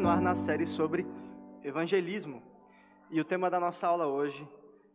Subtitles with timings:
[0.00, 1.04] continuar na série sobre
[1.62, 2.42] evangelismo.
[3.10, 4.48] E o tema da nossa aula hoje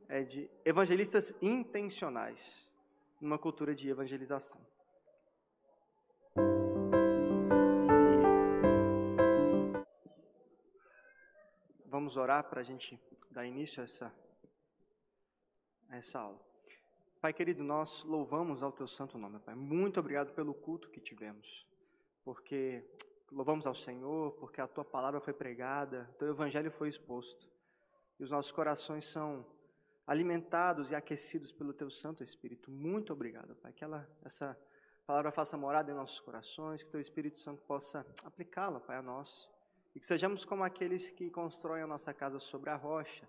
[0.09, 2.73] é de evangelistas intencionais
[3.21, 4.59] numa cultura de evangelização.
[11.85, 12.99] Vamos orar para a gente
[13.29, 14.11] dar início a essa,
[15.87, 16.41] a essa aula.
[17.21, 19.53] Pai querido, nós louvamos ao teu santo nome, Pai.
[19.53, 21.67] Muito obrigado pelo culto que tivemos,
[22.23, 22.83] porque
[23.35, 27.51] louvamos ao Senhor, porque a tua palavra foi pregada, o teu evangelho foi exposto,
[28.17, 29.45] e os nossos corações são
[30.07, 32.71] alimentados e aquecidos pelo teu Santo Espírito.
[32.71, 34.57] Muito obrigado, Pai, que ela, essa
[35.05, 39.51] palavra faça morada em nossos corações, que teu Espírito Santo possa aplicá-la, Pai, a nós,
[39.93, 43.27] e que sejamos como aqueles que constroem a nossa casa sobre a rocha,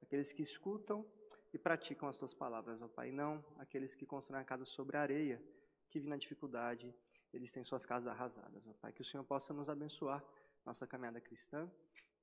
[0.00, 1.04] aqueles que escutam
[1.52, 5.02] e praticam as tuas palavras, ó Pai, não aqueles que constroem a casa sobre a
[5.02, 5.42] areia,
[5.92, 6.92] que vi na dificuldade,
[7.34, 8.92] eles têm suas casas arrasadas, ó Pai.
[8.92, 10.24] Que o Senhor possa nos abençoar
[10.64, 11.70] nossa caminhada cristã.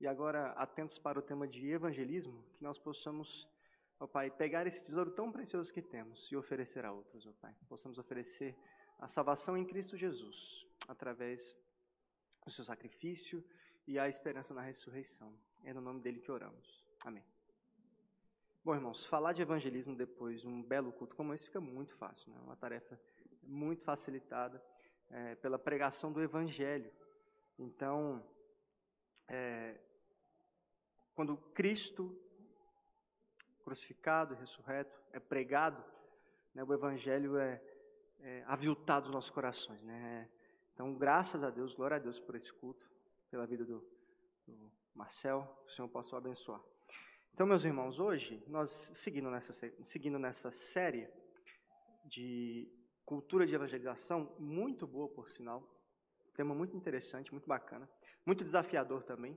[0.00, 3.48] E agora, atentos para o tema de evangelismo, que nós possamos,
[4.00, 7.54] ó Pai, pegar esse tesouro tão precioso que temos e oferecer a outros, ó Pai.
[7.68, 8.56] Possamos oferecer
[8.98, 11.56] a salvação em Cristo Jesus, através
[12.44, 13.44] do seu sacrifício
[13.86, 15.32] e a esperança na ressurreição.
[15.62, 16.84] É no nome dele que oramos.
[17.04, 17.24] Amém.
[18.64, 22.30] Bom, irmãos, falar de evangelismo depois de um belo culto como esse fica muito fácil,
[22.30, 22.38] né?
[22.40, 23.00] Uma tarefa
[23.42, 24.62] muito facilitada
[25.10, 26.90] é, pela pregação do evangelho.
[27.58, 28.24] Então,
[29.28, 29.78] é,
[31.14, 32.16] quando Cristo
[33.64, 35.84] crucificado ressurreto é pregado,
[36.54, 37.62] né, o evangelho é,
[38.20, 40.28] é aviltado nos nossos corações, né?
[40.72, 42.90] Então, graças a Deus, glória a Deus por esse culto,
[43.30, 43.86] pela vida do,
[44.46, 46.60] do Marcel, que o Senhor possa o abençoar.
[47.34, 49.52] Então, meus irmãos, hoje nós seguindo nessa,
[49.82, 51.08] seguindo nessa série
[52.04, 52.68] de
[53.10, 55.60] cultura de evangelização, muito boa por sinal,
[56.36, 57.90] tema muito interessante, muito bacana,
[58.24, 59.36] muito desafiador também.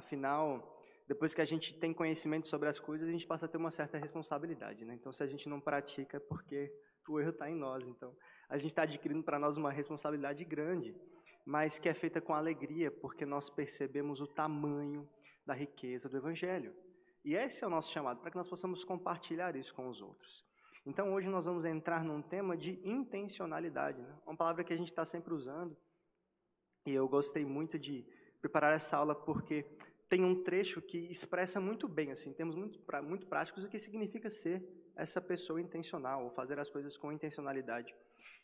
[0.00, 3.58] Afinal, depois que a gente tem conhecimento sobre as coisas, a gente passa a ter
[3.58, 4.84] uma certa responsabilidade.
[4.84, 4.94] Né?
[4.94, 6.72] Então, se a gente não pratica, é porque
[7.08, 7.88] o erro está em nós.
[7.88, 8.16] Então,
[8.48, 10.94] a gente está adquirindo para nós uma responsabilidade grande,
[11.44, 15.08] mas que é feita com alegria, porque nós percebemos o tamanho
[15.44, 16.72] da riqueza do Evangelho.
[17.24, 20.46] E esse é o nosso chamado, para que nós possamos compartilhar isso com os outros.
[20.86, 24.14] Então, hoje nós vamos entrar num tema de intencionalidade, né?
[24.26, 25.76] uma palavra que a gente está sempre usando.
[26.86, 28.06] E eu gostei muito de
[28.40, 29.64] preparar essa aula porque
[30.08, 34.30] tem um trecho que expressa muito bem, assim, temos muito, muito práticos, o que significa
[34.30, 37.94] ser essa pessoa intencional, ou fazer as coisas com intencionalidade.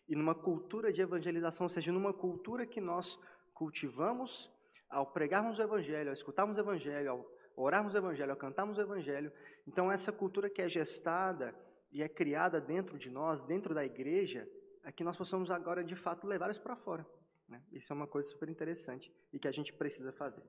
[0.06, 3.18] E numa cultura de evangelização, ou seja, numa cultura que nós
[3.54, 4.52] cultivamos
[4.90, 8.80] ao pregarmos o evangelho, ao escutarmos o evangelho, ao orarmos o Evangelho, a cantarmos o
[8.80, 9.32] Evangelho.
[9.66, 11.54] Então, essa cultura que é gestada
[11.94, 14.50] e é criada dentro de nós, dentro da igreja,
[14.82, 17.06] é que nós possamos agora, de fato, levar isso para fora.
[17.48, 17.62] Né?
[17.70, 20.42] Isso é uma coisa super interessante e que a gente precisa fazer.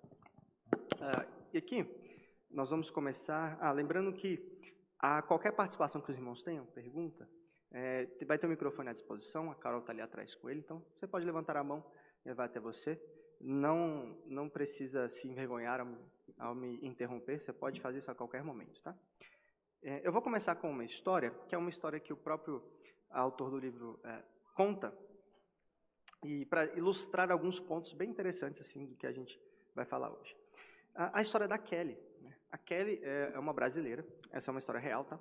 [1.00, 1.24] Ah,
[1.54, 1.86] e aqui,
[2.50, 3.58] nós vamos começar.
[3.62, 4.44] Ah, lembrando que
[4.98, 7.30] a qualquer participação que os irmãos tenham, pergunta,
[7.72, 10.84] é, vai ter um microfone à disposição, a Carol está ali atrás com ele, então
[10.96, 11.86] você pode levantar a mão,
[12.26, 13.00] ele vai até você.
[13.40, 15.86] Não, não precisa se envergonhar
[16.40, 18.98] ao me interromper, você pode fazer isso a qualquer momento, tá?
[19.88, 22.60] É, eu vou começar com uma história, que é uma história que o próprio
[23.08, 24.24] autor do livro é,
[24.56, 24.92] conta,
[26.24, 29.40] e para ilustrar alguns pontos bem interessantes assim do que a gente
[29.76, 30.36] vai falar hoje.
[30.96, 31.96] A, a história da Kelly.
[32.20, 32.36] Né?
[32.52, 35.20] A Kelly é, é uma brasileira, essa é uma história real, tá?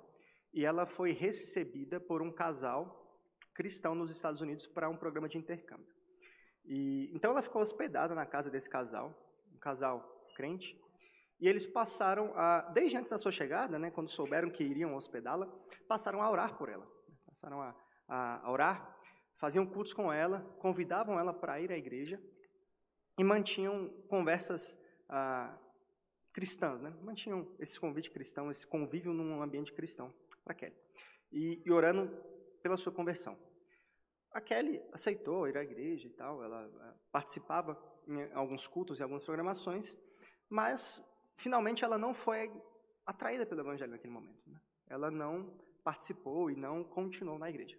[0.51, 3.21] E ela foi recebida por um casal
[3.53, 5.93] cristão nos Estados Unidos para um programa de intercâmbio.
[6.63, 9.13] E, então ela ficou hospedada na casa desse casal,
[9.53, 10.75] um casal crente,
[11.39, 15.47] e eles passaram a, desde antes da sua chegada, né, quando souberam que iriam hospedá-la,
[15.87, 16.87] passaram a orar por ela.
[17.25, 17.75] Passaram a,
[18.07, 18.97] a, orar,
[19.37, 22.21] faziam cultos com ela, convidavam ela para ir à igreja
[23.17, 24.77] e mantinham conversas
[25.09, 25.57] ah,
[26.31, 26.93] cristãs, né?
[27.01, 30.13] mantinham esse convite cristão, esse convívio num ambiente cristão
[30.43, 30.75] para Kelly.
[31.31, 32.07] E, e orando
[32.61, 33.37] pela sua conversão.
[34.31, 39.03] A Kelly aceitou ir à igreja e tal, ela ah, participava em alguns cultos e
[39.03, 39.95] algumas programações,
[40.49, 41.03] mas
[41.37, 42.51] finalmente ela não foi
[43.05, 44.41] atraída pelo evangelho naquele momento.
[44.47, 44.59] Né?
[44.87, 47.77] Ela não participou e não continuou na igreja.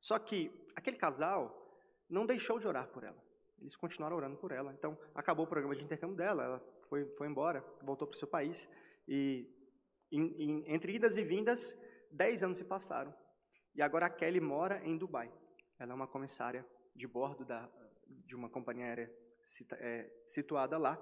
[0.00, 1.54] Só que aquele casal
[2.08, 3.22] não deixou de orar por ela.
[3.58, 4.72] Eles continuaram orando por ela.
[4.72, 8.28] Então, acabou o programa de intercâmbio dela, ela foi, foi embora, voltou para o seu
[8.28, 8.68] país.
[9.06, 9.46] E
[10.12, 11.76] em, em, entre idas e vindas,
[12.10, 13.12] dez anos se passaram.
[13.74, 15.32] E agora a Kelly mora em Dubai.
[15.78, 17.68] Ela é uma comissária de bordo da,
[18.06, 19.12] de uma companhia aérea
[19.74, 20.98] é, situada lá.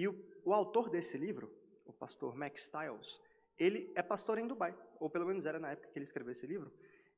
[0.00, 0.12] E o,
[0.44, 1.46] o autor desse livro,
[1.84, 3.20] o pastor Max Stiles,
[3.58, 6.46] ele é pastor em Dubai, ou pelo menos era na época que ele escreveu esse
[6.46, 6.70] livro.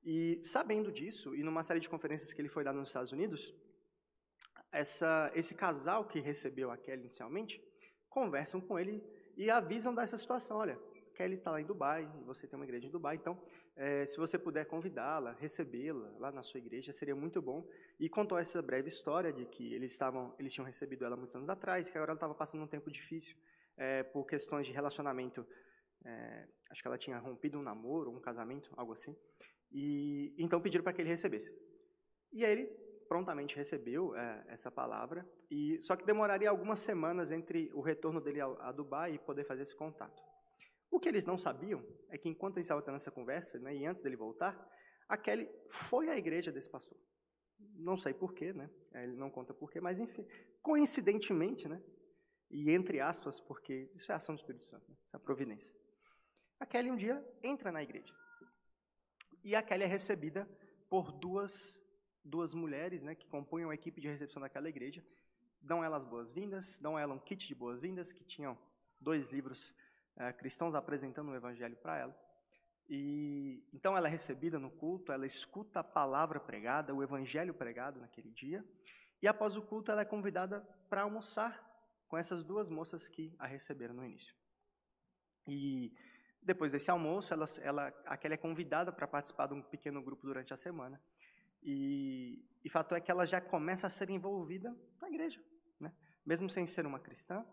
[0.02, 3.54] E sabendo disso, e numa série de conferências que ele foi dar nos Estados Unidos,
[4.72, 7.62] essa, esse casal que recebeu a Kelly inicialmente
[8.08, 9.04] conversam com ele
[9.36, 10.56] e avisam dessa situação.
[10.56, 10.80] Olha,
[11.20, 13.38] Kelly está lá em Dubai, e você tem uma igreja em Dubai, então,
[13.76, 17.68] é, se você puder convidá-la, recebê-la lá na sua igreja, seria muito bom.
[17.98, 21.50] E contou essa breve história de que eles estavam, eles tinham recebido ela muitos anos
[21.50, 23.36] atrás, que agora ela estava passando um tempo difícil
[23.76, 25.46] é, por questões de relacionamento.
[26.02, 29.14] É, acho que ela tinha rompido um namoro, um casamento, algo assim.
[29.70, 31.54] E então pediram para que ele recebesse.
[32.32, 32.66] E aí ele
[33.06, 38.40] prontamente recebeu é, essa palavra, e só que demoraria algumas semanas entre o retorno dele
[38.40, 40.29] a, a Dubai e poder fazer esse contato.
[40.90, 43.86] O que eles não sabiam é que enquanto eles estavam tendo essa conversa, né, e
[43.86, 44.58] antes dele voltar,
[45.08, 46.98] a Kelly foi à igreja desse pastor.
[47.76, 48.70] Não sei porquê, né?
[48.94, 50.26] Ele não conta porquê, mas enfim,
[50.62, 51.82] coincidentemente, né?
[52.50, 54.96] E entre aspas, porque isso é ação do Espírito Santo, né?
[55.06, 55.74] essa providência.
[56.58, 58.12] A Kelly um dia entra na igreja.
[59.42, 60.48] E a Kelly é recebida
[60.88, 61.82] por duas,
[62.24, 65.04] duas mulheres né, que compunham a equipe de recepção daquela igreja.
[65.60, 68.58] Dão elas boas-vindas, dão ela um kit de boas-vindas, que tinham
[69.00, 69.74] dois livros
[70.16, 72.30] é, cristãos apresentando o evangelho para ela.
[72.88, 78.00] E então ela é recebida no culto, ela escuta a palavra pregada, o evangelho pregado
[78.00, 78.64] naquele dia,
[79.22, 81.68] e após o culto ela é convidada para almoçar
[82.08, 84.34] com essas duas moças que a receberam no início.
[85.46, 85.94] E
[86.42, 90.52] depois desse almoço, ela, ela, aquela é convidada para participar de um pequeno grupo durante
[90.52, 91.00] a semana.
[91.62, 95.40] E, e fato é que ela já começa a ser envolvida na igreja,
[95.78, 95.92] né?
[96.24, 97.44] mesmo sem ser uma cristã.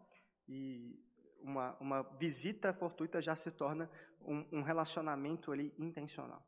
[0.47, 0.99] E
[1.41, 3.89] uma, uma visita fortuita já se torna
[4.21, 6.45] um, um, relacionamento ali intencional.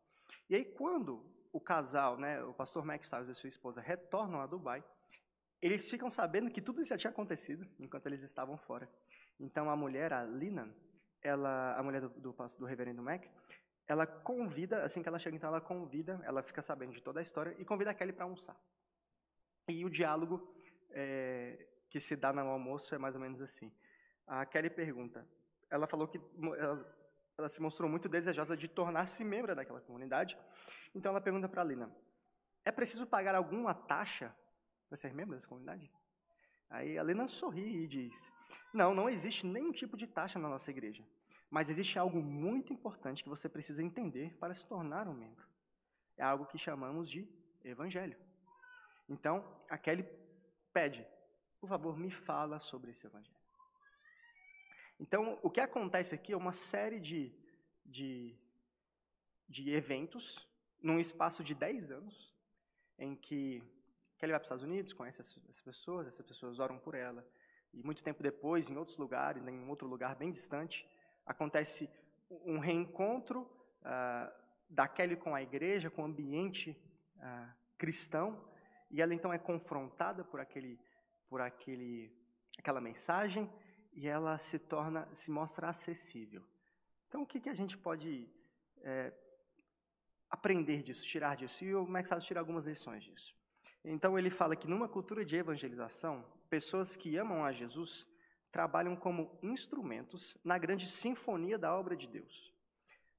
[0.49, 4.45] E aí, quando o casal, né, o pastor Max Stiles e sua esposa retornam a
[4.45, 4.83] Dubai,
[5.61, 8.89] eles ficam sabendo que tudo isso já tinha acontecido enquanto eles estavam fora.
[9.39, 10.73] Então, a mulher, a Lina,
[11.21, 13.25] ela, a mulher do, do, do reverendo Mac,
[13.87, 17.23] ela convida, assim que ela chega, então ela convida, ela fica sabendo de toda a
[17.23, 18.55] história e convida a Kelly para almoçar.
[19.67, 20.53] E o diálogo
[20.91, 23.71] é, que se dá no almoço é mais ou menos assim.
[24.29, 25.27] A Kelly pergunta.
[25.71, 26.21] Ela falou que
[26.59, 26.95] ela,
[27.35, 30.37] ela se mostrou muito desejosa de tornar-se membro daquela comunidade.
[30.93, 31.91] Então ela pergunta para a Lina:
[32.63, 34.31] É preciso pagar alguma taxa
[34.87, 35.91] para ser membro dessa comunidade?
[36.69, 38.31] Aí a Lina sorri e diz:
[38.71, 41.03] Não, não existe nenhum tipo de taxa na nossa igreja.
[41.49, 45.43] Mas existe algo muito importante que você precisa entender para se tornar um membro.
[46.15, 47.27] É algo que chamamos de
[47.63, 48.15] evangelho.
[49.07, 50.07] Então, a Kelly
[50.71, 51.03] pede:
[51.59, 53.38] Por favor, me fala sobre esse evangelho.
[54.99, 57.33] Então, o que acontece aqui é uma série de,
[57.85, 58.35] de,
[59.47, 60.47] de eventos,
[60.81, 62.35] num espaço de 10 anos,
[62.97, 63.63] em que
[64.17, 67.25] Kelly vai para os Estados Unidos, conhece essas pessoas, essas pessoas oram por ela.
[67.73, 70.85] E muito tempo depois, em outros lugares, em outro lugar bem distante,
[71.25, 71.89] acontece
[72.29, 73.41] um reencontro
[73.81, 74.31] uh,
[74.69, 76.77] da Kelly com a igreja, com o ambiente
[77.17, 78.45] uh, cristão,
[78.91, 80.77] e ela então é confrontada por aquele,
[81.29, 82.11] por aquele,
[82.57, 83.49] aquela mensagem,
[83.93, 86.43] e ela se torna, se mostra acessível.
[87.07, 88.29] Então, o que, que a gente pode
[88.81, 89.13] é,
[90.29, 91.63] aprender disso, tirar disso?
[91.65, 93.35] E o Max Harris tira algumas lições disso.
[93.83, 98.07] Então, ele fala que numa cultura de evangelização, pessoas que amam a Jesus
[98.51, 102.53] trabalham como instrumentos na grande sinfonia da obra de Deus.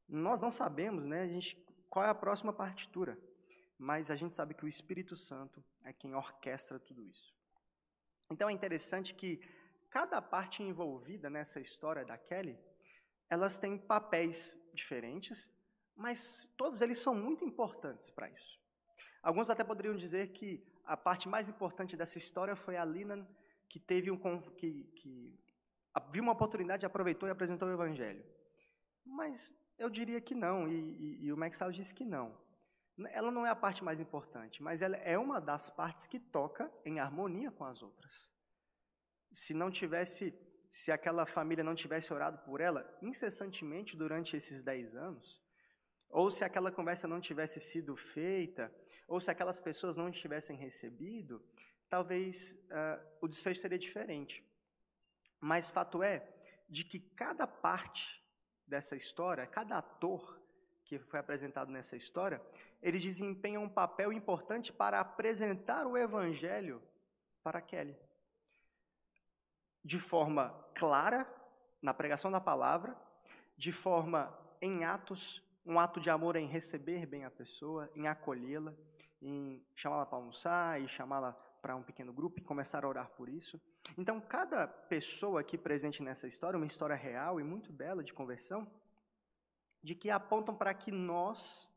[0.08, 1.56] Nós não sabemos, né, a gente,
[1.88, 3.19] qual é a próxima partitura,
[3.78, 7.32] mas a gente sabe que o Espírito Santo é quem orquestra tudo isso.
[8.31, 9.40] Então é interessante que
[9.90, 12.56] cada parte envolvida nessa história da Kelly,
[13.29, 15.50] elas têm papéis diferentes,
[15.96, 18.58] mas todos eles são muito importantes para isso.
[19.22, 23.29] Alguns até poderiam dizer que a parte mais importante dessa história foi a Lina
[23.69, 24.19] que teve um
[24.53, 25.38] que, que
[26.10, 28.24] viu uma oportunidade, aproveitou e apresentou o evangelho.
[29.05, 32.36] Mas eu diria que não, e, e, e o Max Sal disse que não.
[33.12, 36.70] Ela não é a parte mais importante, mas ela é uma das partes que toca
[36.84, 38.31] em harmonia com as outras
[39.32, 40.34] se não tivesse,
[40.70, 45.41] se aquela família não tivesse orado por ela incessantemente durante esses dez anos,
[46.08, 48.72] ou se aquela conversa não tivesse sido feita,
[49.06, 51.43] ou se aquelas pessoas não tivessem recebido,
[51.89, 54.44] talvez uh, o desfecho seria diferente.
[55.41, 56.29] Mas fato é
[56.69, 58.20] de que cada parte
[58.67, 60.41] dessa história, cada ator
[60.84, 62.43] que foi apresentado nessa história,
[62.82, 66.82] eles desempenham um papel importante para apresentar o evangelho
[67.44, 67.96] para Kelly
[69.84, 71.27] de forma clara
[71.81, 72.96] na pregação da palavra,
[73.56, 78.75] de forma em atos, um ato de amor em receber bem a pessoa, em acolhê-la,
[79.20, 83.29] em chamá-la para almoçar e chamá-la para um pequeno grupo e começar a orar por
[83.29, 83.60] isso.
[83.96, 88.70] Então, cada pessoa aqui presente nessa história, uma história real e muito bela de conversão,
[89.82, 91.69] de que apontam para que nós,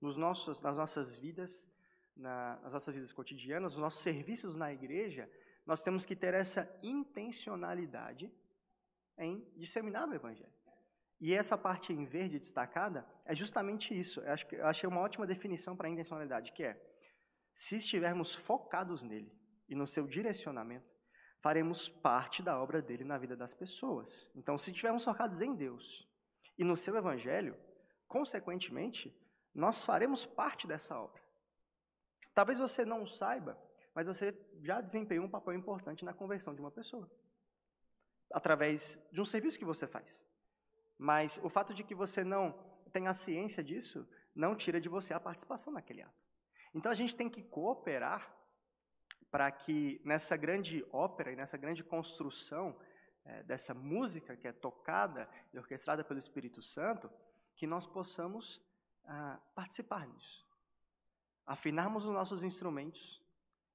[0.00, 1.68] nos nossos, nas nossas vidas,
[2.16, 5.30] na, nas nossas vidas cotidianas, nos nossos serviços na igreja,
[5.66, 8.32] nós temos que ter essa intencionalidade
[9.18, 10.52] em disseminar o Evangelho.
[11.20, 14.20] E essa parte em verde destacada é justamente isso.
[14.20, 16.78] Eu, acho que, eu achei uma ótima definição para a intencionalidade, que é,
[17.54, 19.32] se estivermos focados nele
[19.68, 20.92] e no seu direcionamento,
[21.40, 24.30] faremos parte da obra dele na vida das pessoas.
[24.34, 26.08] Então, se estivermos focados em Deus
[26.58, 27.56] e no seu Evangelho,
[28.08, 29.14] consequentemente,
[29.54, 31.22] nós faremos parte dessa obra.
[32.34, 33.56] Talvez você não saiba,
[33.94, 37.10] mas você já desempenhou um papel importante na conversão de uma pessoa,
[38.32, 40.24] através de um serviço que você faz.
[40.98, 42.52] Mas o fato de que você não
[42.92, 46.24] tenha ciência disso, não tira de você a participação naquele ato.
[46.74, 48.34] Então a gente tem que cooperar
[49.30, 52.76] para que nessa grande ópera e nessa grande construção
[53.24, 57.10] é, dessa música que é tocada e orquestrada pelo Espírito Santo,
[57.56, 58.60] que nós possamos
[59.06, 60.46] ah, participar disso.
[61.46, 63.23] Afinarmos os nossos instrumentos,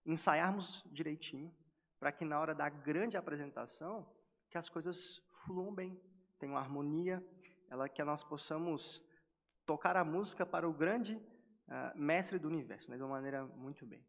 [0.06, 1.54] ensaiarmos direitinho,
[2.00, 4.10] para que na hora da grande apresentação,
[4.50, 6.00] que as coisas fluam bem,
[6.40, 7.24] tenham harmonia,
[7.70, 9.04] ela que nós possamos
[9.66, 13.86] tocar a música para o grande uh, mestre do universo, né, de uma maneira muito
[13.86, 14.04] bem,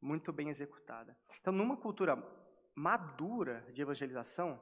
[0.00, 1.16] muito bem executada.
[1.40, 2.16] Então, numa cultura
[2.74, 4.60] madura de evangelização,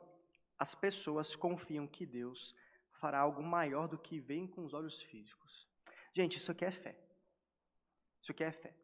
[0.58, 2.54] as pessoas confiam que Deus
[3.00, 5.68] fará algo maior do que vem com os olhos físicos.
[6.14, 6.96] Gente, isso aqui é fé.
[8.20, 8.76] Isso aqui é fé.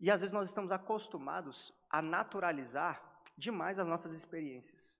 [0.00, 3.02] E às vezes nós estamos acostumados a naturalizar
[3.36, 4.98] demais as nossas experiências,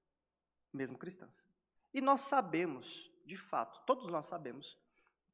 [0.72, 1.48] mesmo cristãs.
[1.92, 4.78] E nós sabemos, de fato, todos nós sabemos,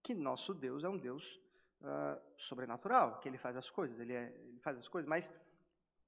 [0.02, 1.40] que nosso Deus é um Deus
[1.80, 5.33] uh, sobrenatural, que ele faz as coisas, ele, é, ele, faz as coisas, mas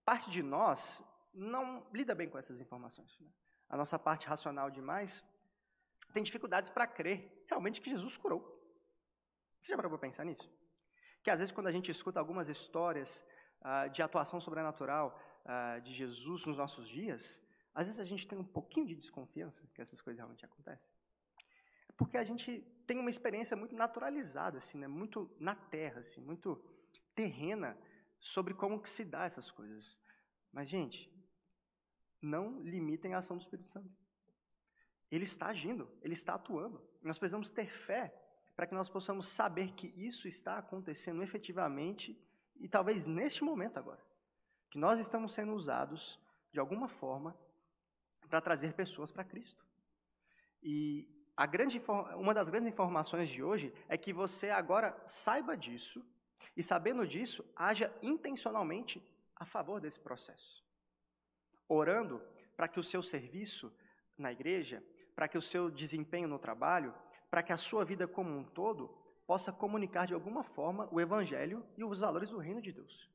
[0.05, 3.19] parte de nós não lida bem com essas informações.
[3.21, 3.31] Né?
[3.69, 5.25] A nossa parte racional demais
[6.13, 8.43] tem dificuldades para crer realmente que Jesus curou.
[9.63, 10.49] Você já parou para pensar nisso?
[11.23, 13.25] Que às vezes quando a gente escuta algumas histórias
[13.63, 17.43] uh, de atuação sobrenatural uh, de Jesus nos nossos dias,
[17.75, 20.91] às vezes a gente tem um pouquinho de desconfiança que essas coisas realmente acontecem.
[21.89, 24.89] É porque a gente tem uma experiência muito naturalizada, assim, né?
[24.89, 26.57] muito na terra, assim, muito
[27.15, 27.77] terrena
[28.19, 30.01] sobre como que se dá essas coisas.
[30.53, 31.13] Mas, gente,
[32.21, 33.91] não limitem a ação do Espírito Santo.
[35.11, 36.83] Ele está agindo, ele está atuando.
[37.03, 38.15] Nós precisamos ter fé
[38.57, 42.19] para que nós possamos saber que isso está acontecendo efetivamente
[42.59, 44.05] e talvez neste momento agora.
[44.71, 46.19] Que nós estamos sendo usados
[46.53, 47.37] de alguma forma
[48.29, 49.65] para trazer pessoas para Cristo.
[50.63, 51.81] E a grande,
[52.17, 56.05] uma das grandes informações de hoje é que você agora saiba disso
[56.57, 59.03] e, sabendo disso, haja intencionalmente
[59.37, 60.65] a favor desse processo.
[61.69, 62.23] Orando
[62.57, 63.73] para que o seu serviço
[64.17, 64.83] na igreja
[65.17, 66.95] para que o seu desempenho no trabalho,
[67.31, 68.95] para que a sua vida como um todo
[69.27, 73.11] possa comunicar de alguma forma o evangelho e os valores do reino de Deus.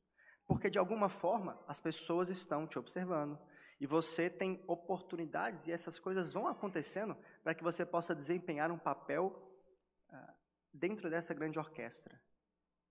[0.46, 3.38] Porque de alguma forma as pessoas estão te observando
[3.80, 8.78] e você tem oportunidades e essas coisas vão acontecendo para que você possa desempenhar um
[8.78, 9.26] papel
[10.10, 10.32] uh,
[10.72, 12.20] dentro dessa grande orquestra,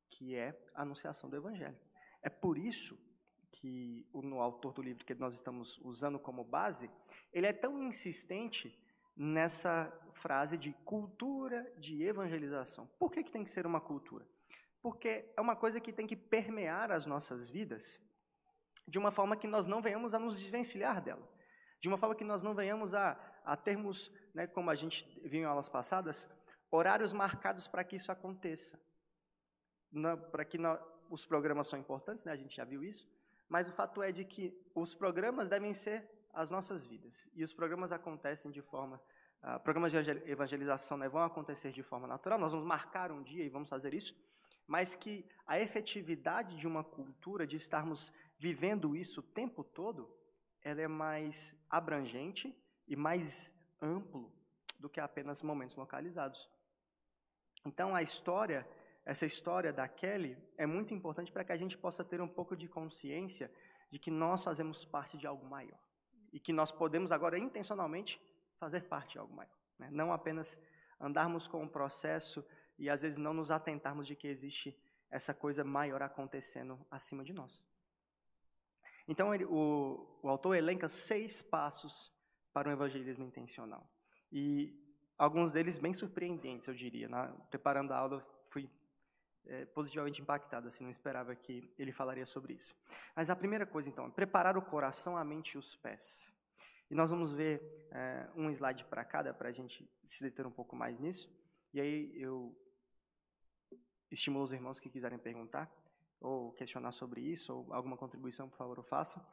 [0.10, 1.80] que é a anunciação do evangelho.
[2.24, 2.98] É por isso
[3.52, 6.90] que o no autor do livro que nós estamos usando como base,
[7.32, 8.76] ele é tão insistente
[9.16, 12.88] nessa frase de cultura de evangelização.
[13.00, 14.26] Por que, que tem que ser uma cultura?
[14.82, 18.02] Porque é uma coisa que tem que permear as nossas vidas
[18.88, 21.28] de uma forma que nós não venhamos a nos desvencilhar dela.
[21.80, 25.42] De uma forma que nós não venhamos a, a termos, né, como a gente viu
[25.42, 26.30] em aulas passadas,
[26.70, 28.80] horários marcados para que isso aconteça.
[30.32, 30.58] Para que
[31.10, 33.10] os programas são importantes, né, a gente já viu isso,
[33.50, 37.30] mas o fato é de que os programas devem ser as nossas vidas.
[37.34, 39.02] E os programas acontecem de forma
[39.44, 39.98] Uh, programas de
[40.30, 43.92] evangelização né, vão acontecer de forma natural, nós vamos marcar um dia e vamos fazer
[43.92, 44.16] isso,
[44.68, 50.16] mas que a efetividade de uma cultura, de estarmos vivendo isso o tempo todo,
[50.62, 52.56] ela é mais abrangente
[52.88, 54.32] e mais amplo
[54.80, 56.48] do que apenas momentos localizados.
[57.66, 58.68] Então, a história,
[59.04, 62.56] essa história da Kelly, é muito importante para que a gente possa ter um pouco
[62.56, 63.52] de consciência
[63.90, 65.80] de que nós fazemos parte de algo maior
[66.32, 68.22] e que nós podemos agora intencionalmente
[68.58, 69.58] fazer parte de algo maior.
[69.78, 69.90] Né?
[69.92, 70.60] Não apenas
[71.00, 72.46] andarmos com o processo
[72.78, 74.78] e às vezes não nos atentarmos de que existe
[75.10, 77.64] essa coisa maior acontecendo acima de nós.
[79.08, 82.14] Então, ele, o, o autor elenca seis passos
[82.54, 83.90] para um evangelismo intencional.
[84.32, 84.74] E
[85.18, 87.10] alguns deles bem surpreendentes, eu diria.
[87.10, 88.70] Na, preparando a aula, fui
[89.46, 92.76] é, positivamente impactado, assim, não esperava que ele falaria sobre isso.
[93.16, 96.32] Mas a primeira coisa, então, é preparar o coração, a mente e os pés.
[96.90, 100.52] E nós vamos ver é, um slide para cada, para a gente se deter um
[100.52, 101.34] pouco mais nisso.
[101.74, 102.56] E aí eu
[104.12, 105.72] estimulo os irmãos que quiserem perguntar,
[106.20, 109.26] ou questionar sobre isso, ou alguma contribuição, por favor, façam.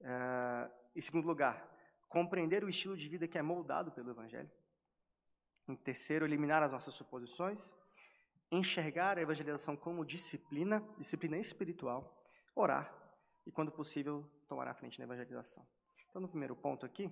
[0.00, 1.68] Uh, em segundo lugar,
[2.08, 4.50] compreender o estilo de vida que é moldado pelo Evangelho.
[5.68, 7.74] Em terceiro, eliminar as nossas suposições.
[8.52, 12.22] Enxergar a evangelização como disciplina, disciplina espiritual.
[12.54, 12.94] Orar
[13.46, 15.66] e, quando possível, tomar a frente na evangelização.
[16.10, 17.10] Então, no primeiro ponto aqui,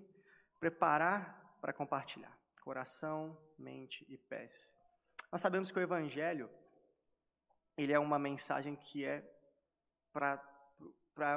[0.61, 2.39] preparar para compartilhar.
[2.63, 4.75] Coração, mente e pés.
[5.33, 6.51] Nós sabemos que o Evangelho
[7.77, 9.25] ele é uma mensagem que é
[10.13, 10.43] para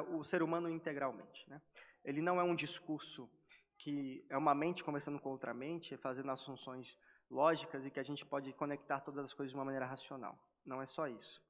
[0.10, 1.50] o ser humano integralmente.
[1.50, 1.62] Né?
[2.04, 3.32] Ele não é um discurso
[3.78, 6.98] que é uma mente conversando com outra mente, fazendo assunções
[7.34, 10.38] lógicas e que a gente pode conectar todas as coisas de uma maneira racional.
[10.66, 11.42] Não é só isso.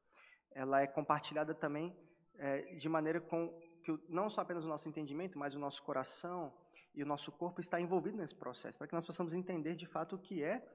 [0.52, 1.96] Ela é compartilhada também
[2.36, 3.40] é, de maneira com
[3.84, 6.54] que não só apenas o nosso entendimento, mas o nosso coração
[6.96, 10.16] e o nosso corpo está envolvido nesse processo, para que nós possamos entender de fato
[10.16, 10.66] o que é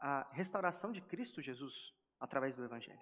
[0.00, 3.00] a restauração de Cristo Jesus através do Evangelho.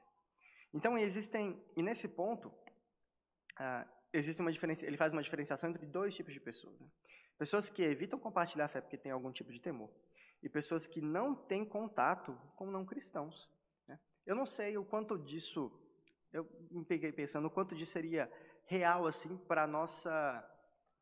[0.73, 4.85] Então existem e nesse ponto uh, existe uma diferença.
[4.85, 6.89] Ele faz uma diferenciação entre dois tipos de pessoas: né?
[7.39, 9.91] pessoas que evitam compartilhar a fé porque têm algum tipo de temor
[10.45, 13.51] e pessoas que não têm contato com não cristãos.
[13.89, 13.99] Né?
[14.27, 15.73] Eu não sei o quanto disso
[16.35, 18.31] eu me peguei pensando o quanto disso seria
[18.67, 20.45] real assim para a nossa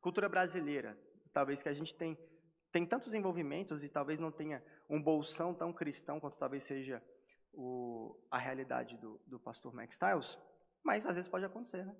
[0.00, 0.96] cultura brasileira.
[1.32, 2.16] Talvez que a gente tem,
[2.70, 7.02] tem tantos envolvimentos e talvez não tenha um bolsão tão cristão quanto talvez seja
[7.52, 10.38] o, a realidade do, do pastor Max Stiles,
[10.84, 11.84] mas às vezes pode acontecer.
[11.84, 11.96] Né?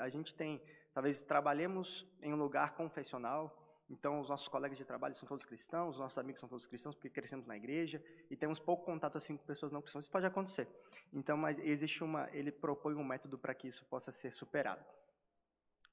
[0.00, 0.62] A gente tem,
[0.94, 5.94] talvez trabalhemos em um lugar confessional, então, os nossos colegas de trabalho são todos cristãos,
[5.94, 9.36] os nossos amigos são todos cristãos, porque crescemos na igreja e temos pouco contato assim
[9.36, 10.04] com pessoas não cristãs.
[10.04, 10.68] Isso pode acontecer.
[11.12, 14.84] Então, mas existe uma, ele propõe um método para que isso possa ser superado.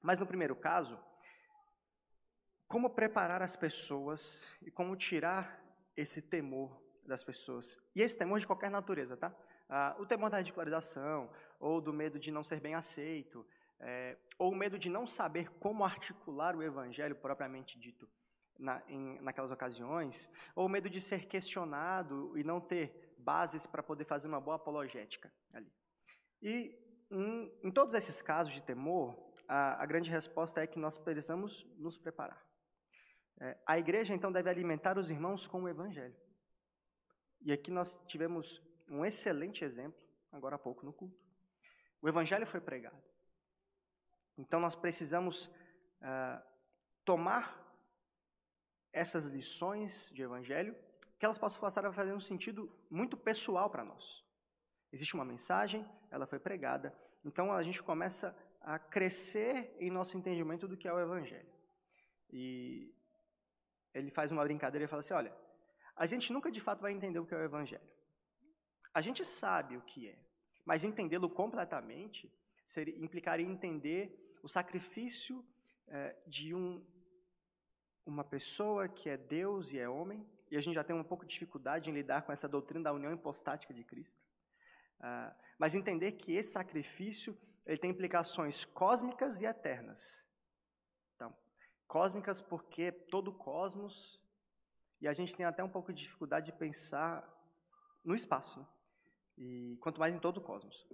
[0.02, 0.98] Mas no primeiro caso,
[2.68, 5.64] como preparar as pessoas e como tirar
[5.96, 7.78] esse temor das pessoas?
[7.94, 9.34] E esse temor de qualquer natureza, tá?
[9.68, 13.44] Ah, o temor da ridicularização, ou do medo de não ser bem aceito,
[13.80, 18.08] é, ou o medo de não saber como articular o evangelho propriamente dito
[18.58, 23.82] na, em, naquelas ocasiões, ou o medo de ser questionado e não ter bases para
[23.82, 25.70] poder fazer uma boa apologética ali.
[26.42, 26.78] E
[27.10, 29.16] em, em todos esses casos de temor,
[29.48, 32.44] a, a, grande resposta é que nós precisamos nos preparar.
[33.40, 36.16] É, a igreja, então, deve alimentar os irmãos com o evangelho.
[37.42, 40.00] E aqui nós tivemos um excelente exemplo,
[40.32, 41.16] agora há pouco, no culto.
[42.00, 43.02] O evangelho foi pregado.
[44.38, 46.42] Então nós precisamos uh,
[47.04, 47.64] tomar
[48.92, 50.74] essas lições de evangelho,
[51.18, 54.24] que elas possam passar a fazer um sentido muito pessoal para nós.
[54.92, 60.66] Existe uma mensagem, ela foi pregada, então a gente começa a crescer em nosso entendimento
[60.66, 61.48] do que é o evangelho.
[62.30, 62.94] E
[63.94, 65.34] ele faz uma brincadeira e fala assim: olha,
[65.94, 67.88] a gente nunca de fato vai entender o que é o evangelho.
[68.92, 70.18] A gente sabe o que é,
[70.64, 72.32] mas entendê-lo completamente
[72.64, 75.44] seria, implicaria entender o sacrifício
[75.88, 76.80] é, de um,
[78.06, 81.26] uma pessoa que é Deus e é homem, e a gente já tem um pouco
[81.26, 84.22] de dificuldade em lidar com essa doutrina da união hipostática de Cristo.
[85.00, 90.24] Uh, mas entender que esse sacrifício ele tem implicações cósmicas e eternas.
[91.16, 91.36] Então,
[91.88, 94.22] cósmicas porque todo o cosmos,
[95.00, 97.28] e a gente tem até um pouco de dificuldade de pensar
[98.04, 98.66] no espaço, né?
[99.36, 100.86] e quanto mais em todo o cosmos.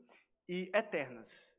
[0.48, 1.54] E eternas,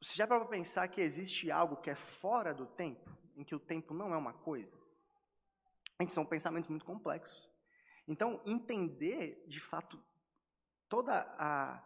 [0.00, 3.60] você já para pensar que existe algo que é fora do tempo, em que o
[3.60, 4.76] tempo não é uma coisa?
[6.08, 7.50] São pensamentos muito complexos.
[8.06, 10.00] Então, entender de fato
[10.88, 11.82] toda a,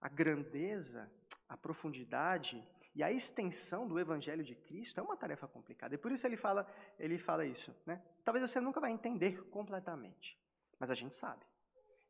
[0.00, 1.10] a grandeza,
[1.48, 2.62] a profundidade
[2.94, 5.94] e a extensão do Evangelho de Cristo é uma tarefa complicada.
[5.94, 6.66] E por isso ele fala,
[6.98, 7.74] ele fala isso.
[7.84, 8.00] Né?
[8.24, 10.38] Talvez você nunca vai entender completamente,
[10.78, 11.44] mas a gente sabe.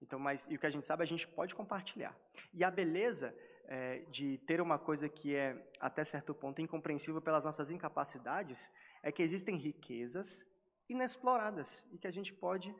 [0.02, 2.14] Então, mas, e o que a gente sabe, a gente pode compartilhar.
[2.52, 3.34] E a beleza
[3.66, 8.70] é, de ter uma coisa que é, até certo ponto, incompreensível pelas nossas incapacidades,
[9.02, 10.46] é que existem riquezas
[10.88, 12.74] inexploradas e que a gente pode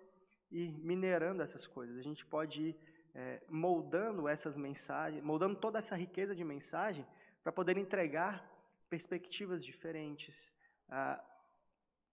[0.51, 2.77] ir minerando essas coisas, a gente pode ir
[3.15, 7.07] é, moldando essas mensagens, moldando toda essa riqueza de mensagem
[7.43, 8.51] para poder entregar
[8.89, 10.53] perspectivas diferentes,
[10.89, 11.23] ah,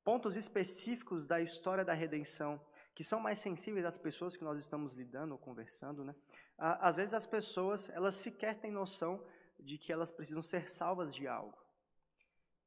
[0.03, 2.59] pontos específicos da história da redenção
[3.01, 6.13] que são mais sensíveis às pessoas que nós estamos lidando ou conversando, né?
[6.55, 9.25] Às vezes as pessoas, elas sequer têm noção
[9.59, 11.57] de que elas precisam ser salvas de algo.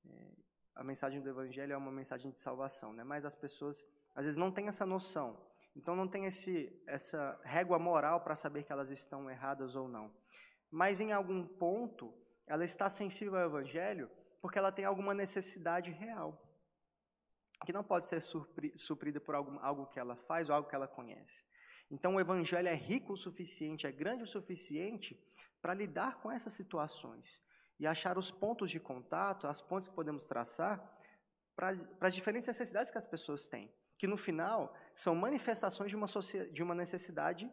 [0.05, 0.33] É,
[0.75, 3.05] a mensagem do Evangelho é uma mensagem de salvação, né?
[3.05, 5.38] Mas as pessoas, às vezes, não têm essa noção.
[5.77, 10.12] Então, não tem esse, essa régua moral para saber que elas estão erradas ou não.
[10.68, 12.12] Mas, em algum ponto,
[12.44, 14.11] ela está sensível ao Evangelho
[14.42, 16.43] porque ela tem alguma necessidade real
[17.64, 20.88] que não pode ser suprida por algo, algo que ela faz ou algo que ela
[20.88, 21.44] conhece.
[21.90, 25.18] Então, o Evangelho é rico o suficiente, é grande o suficiente
[25.61, 27.42] para lidar com essas situações
[27.79, 30.77] e achar os pontos de contato, as pontes que podemos traçar
[31.57, 36.07] para, as diferentes necessidades que as pessoas têm, que no final são manifestações de uma,
[36.53, 37.50] de uma necessidade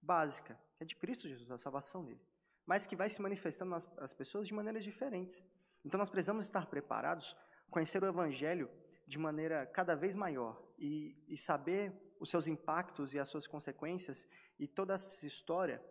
[0.00, 2.20] básica, que é de Cristo Jesus, a salvação dele,
[2.66, 5.42] mas que vai se manifestando nas as pessoas de maneiras diferentes.
[5.84, 7.36] Então nós precisamos estar preparados,
[7.70, 8.70] conhecer o Evangelho
[9.06, 14.26] de maneira cada vez maior e, e saber os seus impactos e as suas consequências
[14.58, 15.82] e toda essa história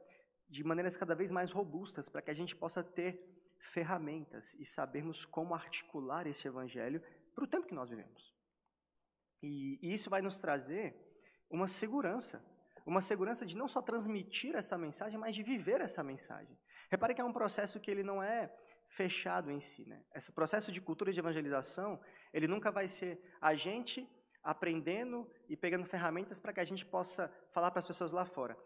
[0.50, 3.22] de maneiras cada vez mais robustas para que a gente possa ter
[3.60, 7.02] ferramentas e sabermos como articular esse evangelho
[7.34, 8.34] para o tempo que nós vivemos.
[9.42, 10.96] E, e isso vai nos trazer
[11.50, 12.44] uma segurança,
[12.86, 16.58] uma segurança de não só transmitir essa mensagem, mas de viver essa mensagem.
[16.90, 18.54] Repare que é um processo que ele não é
[18.88, 20.04] fechado em si, né?
[20.14, 22.00] Esse processo de cultura de evangelização,
[22.34, 24.10] ele nunca vai ser a gente
[24.44, 28.58] aprendendo e pegando ferramentas para que a gente possa falar para as pessoas lá fora.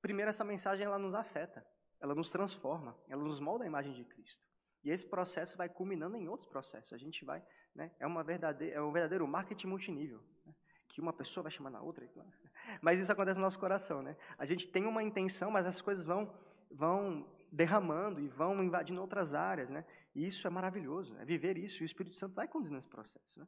[0.00, 1.66] Primeiro, essa mensagem ela nos afeta,
[2.00, 4.44] ela nos transforma, ela nos molda a imagem de Cristo.
[4.84, 6.92] E esse processo vai culminando em outros processos.
[6.92, 7.42] A gente vai,
[7.74, 10.54] né, é, uma verdadeira, é um verdadeiro marketing multinível, né,
[10.88, 12.06] que uma pessoa vai chamar na outra.
[12.82, 14.16] Mas isso acontece no nosso coração, né?
[14.36, 16.32] A gente tem uma intenção, mas as coisas vão,
[16.70, 19.84] vão derramando e vão invadindo outras áreas, né?
[20.14, 21.82] E isso é maravilhoso, é viver isso.
[21.82, 23.46] E o Espírito Santo vai conduzindo esse processo, né?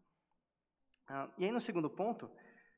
[1.08, 2.30] Ah, e aí no segundo ponto,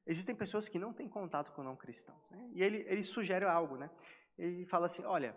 [0.06, 2.30] existem pessoas que não têm contato com não cristãos.
[2.30, 2.50] Né?
[2.54, 3.90] E ele, ele sugere algo, né?
[4.36, 5.36] Ele fala assim, olha,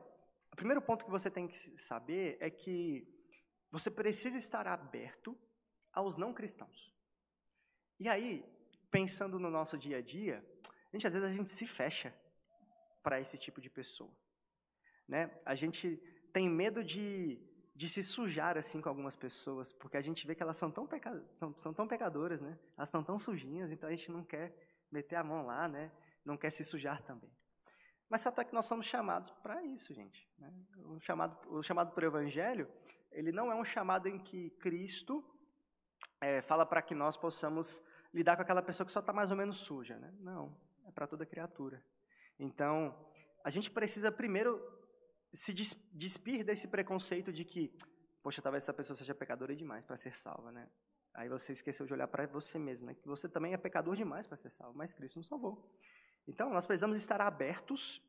[0.52, 3.08] o primeiro ponto que você tem que saber é que
[3.72, 5.38] você precisa estar aberto
[5.94, 6.92] aos não cristãos.
[8.00, 8.44] E aí,
[8.90, 10.44] pensando no nosso dia a dia,
[10.92, 12.14] a gente às vezes a gente se fecha
[13.02, 14.14] para esse tipo de pessoa,
[15.08, 15.32] né?
[15.46, 16.02] A gente
[16.34, 17.40] tem medo de,
[17.76, 20.88] de se sujar assim com algumas pessoas, porque a gente vê que elas são tão,
[20.88, 22.58] peca, são, são tão pecadoras, né?
[22.78, 24.56] Elas estão tão sujinhas, então a gente não quer
[24.92, 25.92] meter a mão lá, né?
[26.24, 27.32] Não quer se sujar também.
[28.12, 30.30] Mas fato é que nós somos chamados para isso, gente.
[30.38, 30.54] Né?
[30.84, 32.68] O, chamado, o chamado por Evangelho,
[33.10, 35.24] ele não é um chamado em que Cristo
[36.20, 37.82] é, fala para que nós possamos
[38.14, 39.98] lidar com aquela pessoa que só está mais ou menos suja.
[39.98, 40.14] Né?
[40.20, 40.54] Não,
[40.86, 41.82] é para toda criatura.
[42.38, 42.94] Então,
[43.46, 44.60] a gente precisa primeiro
[45.34, 45.54] se
[45.94, 47.74] despir desse preconceito de que,
[48.22, 50.70] poxa, talvez essa pessoa seja pecadora demais para ser salva, né?
[51.14, 52.94] Aí você esqueceu de olhar para você mesmo, né?
[52.94, 55.70] Que você também é pecador demais para ser salvo, mas Cristo nos salvou.
[56.28, 58.02] Então, nós precisamos estar abertos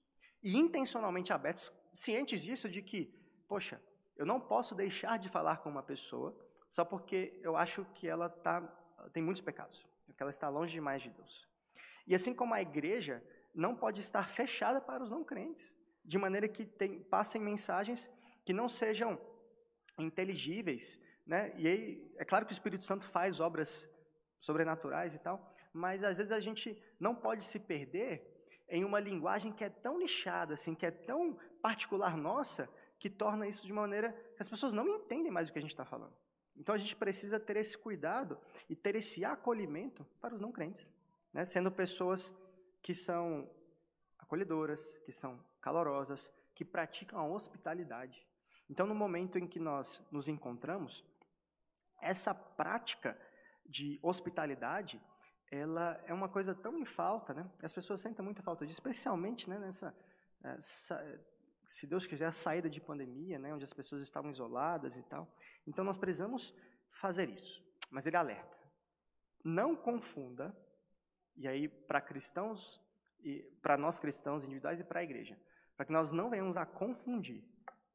[0.43, 3.07] e intencionalmente abertos, cientes disso de que,
[3.49, 3.81] poxa,
[4.17, 6.37] eu não posso deixar de falar com uma pessoa
[6.69, 8.61] só porque eu acho que ela tá,
[9.13, 11.49] tem muitos pecados, que ela está longe demais de Deus.
[12.07, 13.23] E assim como a igreja
[13.55, 18.11] não pode estar fechada para os não crentes, de maneira que tem, passem mensagens
[18.45, 19.21] que não sejam
[19.99, 21.53] inteligíveis, né?
[21.57, 23.89] E aí, é claro que o Espírito Santo faz obras
[24.41, 28.29] sobrenaturais e tal, mas às vezes a gente não pode se perder
[28.69, 33.47] em uma linguagem que é tão nichada, assim, que é tão particular nossa, que torna
[33.47, 36.15] isso de maneira que as pessoas não entendem mais o que a gente está falando.
[36.57, 38.39] Então a gente precisa ter esse cuidado
[38.69, 40.91] e ter esse acolhimento para os não crentes,
[41.33, 41.45] né?
[41.45, 42.35] sendo pessoas
[42.81, 43.49] que são
[44.33, 48.27] acolhedoras, que são calorosas, que praticam a hospitalidade.
[48.69, 51.05] Então, no momento em que nós nos encontramos,
[52.01, 53.19] essa prática
[53.67, 55.01] de hospitalidade
[55.51, 57.47] ela é uma coisa tão em falta, né?
[57.63, 59.95] As pessoas sentem muita falta disso, especialmente né, nessa,
[60.43, 60.97] essa,
[61.67, 65.29] se Deus quiser, a saída de pandemia, né, onde as pessoas estavam isoladas e tal.
[65.67, 66.55] Então nós precisamos
[66.91, 67.63] fazer isso.
[67.91, 68.57] Mas ele alerta:
[69.45, 70.57] não confunda.
[71.37, 72.81] E aí para cristãos
[73.61, 75.39] para nós cristãos individuais e para a igreja,
[75.77, 77.45] para que nós não venhamos a confundir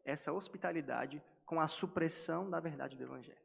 [0.04, 3.42] essa hospitalidade com a supressão da verdade do evangelho.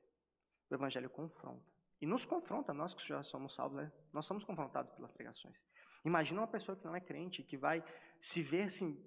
[0.71, 1.73] O evangelho confronta.
[2.01, 3.93] E nos confronta, nós que já somos salvos, né?
[4.13, 5.65] nós somos confrontados pelas pregações.
[6.05, 7.85] Imagina uma pessoa que não é crente, que vai
[8.19, 9.01] se ver assim,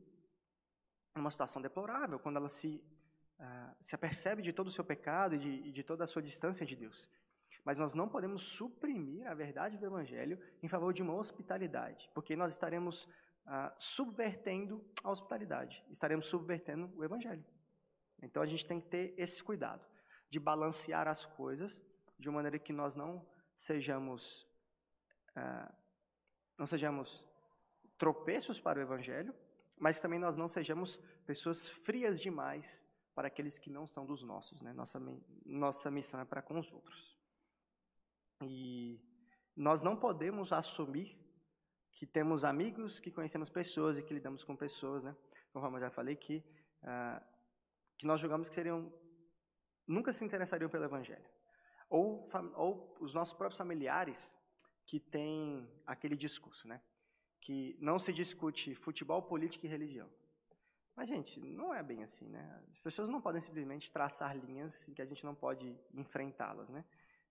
[1.14, 2.82] numa situação deplorável, quando ela se,
[3.38, 6.66] uh, se apercebe de todo o seu pecado e de, de toda a sua distância
[6.66, 7.10] de Deus.
[7.64, 12.36] Mas nós não podemos suprimir a verdade do Evangelho em favor de uma hospitalidade, porque
[12.36, 13.06] nós estaremos
[13.46, 17.44] uh, subvertendo a hospitalidade, estaremos subvertendo o Evangelho.
[18.22, 19.86] Então a gente tem que ter esse cuidado
[20.30, 21.82] de balancear as coisas
[22.18, 23.26] de uma maneira que nós não
[23.58, 24.44] sejamos
[25.38, 25.74] uh,
[26.58, 27.28] não sejamos
[27.98, 29.34] tropeços para o evangelho,
[29.78, 34.62] mas também nós não sejamos pessoas frias demais para aqueles que não são dos nossos,
[34.62, 34.74] né?
[34.74, 35.02] Nossa
[35.46, 37.18] nossa missão é para com os outros.
[38.48, 39.00] E
[39.56, 41.18] nós não podemos assumir
[41.92, 45.16] que temos amigos, que conhecemos pessoas e que lidamos com pessoas, né?
[45.52, 46.44] Conforme eu já falei que
[46.84, 47.24] uh,
[47.98, 48.92] que nós julgamos que seriam
[49.88, 51.30] nunca se interessariam pelo evangelho
[51.90, 54.36] ou, ou os nossos próprios familiares
[54.86, 56.82] que têm aquele discurso, né?
[57.46, 60.10] que não se discute futebol, política e religião.
[60.96, 62.64] Mas, gente, não é bem assim, né?
[62.72, 66.84] As pessoas não podem simplesmente traçar linhas em que a gente não pode enfrentá-las, né?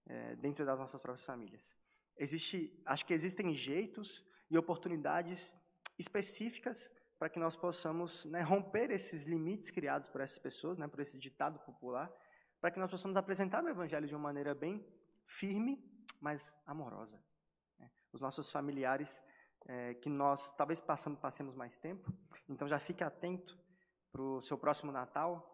[0.07, 1.75] É, dentro das nossas próprias famílias.
[2.17, 5.57] Existe, acho que existem jeitos e oportunidades
[5.99, 11.01] específicas para que nós possamos né, romper esses limites criados por essas pessoas, né, por
[11.01, 12.13] esse ditado popular,
[12.61, 14.87] para que nós possamos apresentar o Evangelho de uma maneira bem
[15.27, 15.83] firme,
[16.21, 17.23] mas amorosa.
[17.79, 17.91] Né?
[18.13, 19.23] Os nossos familiares
[19.67, 22.13] é, que nós talvez passamos, passemos mais tempo.
[22.49, 23.59] Então já fique atento
[24.13, 25.51] para o seu próximo Natal,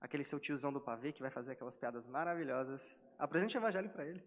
[0.00, 3.00] aquele seu tiozão do pavê que vai fazer aquelas piadas maravilhosas.
[3.26, 4.20] Apresente o evangelho para ele.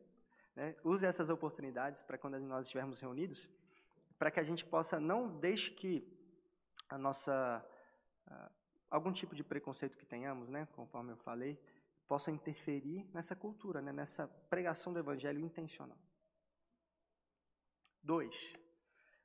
[0.55, 0.73] Né?
[0.81, 3.49] Use essas oportunidades para quando nós estivermos reunidos,
[4.17, 5.93] para que a gente possa, não deixe que
[6.87, 7.35] a nossa,
[8.31, 8.51] uh,
[8.89, 11.59] algum tipo de preconceito que tenhamos, né, conforme eu falei,
[12.07, 15.97] possa interferir nessa cultura, né, nessa pregação do evangelho intencional.
[18.01, 18.55] Dois,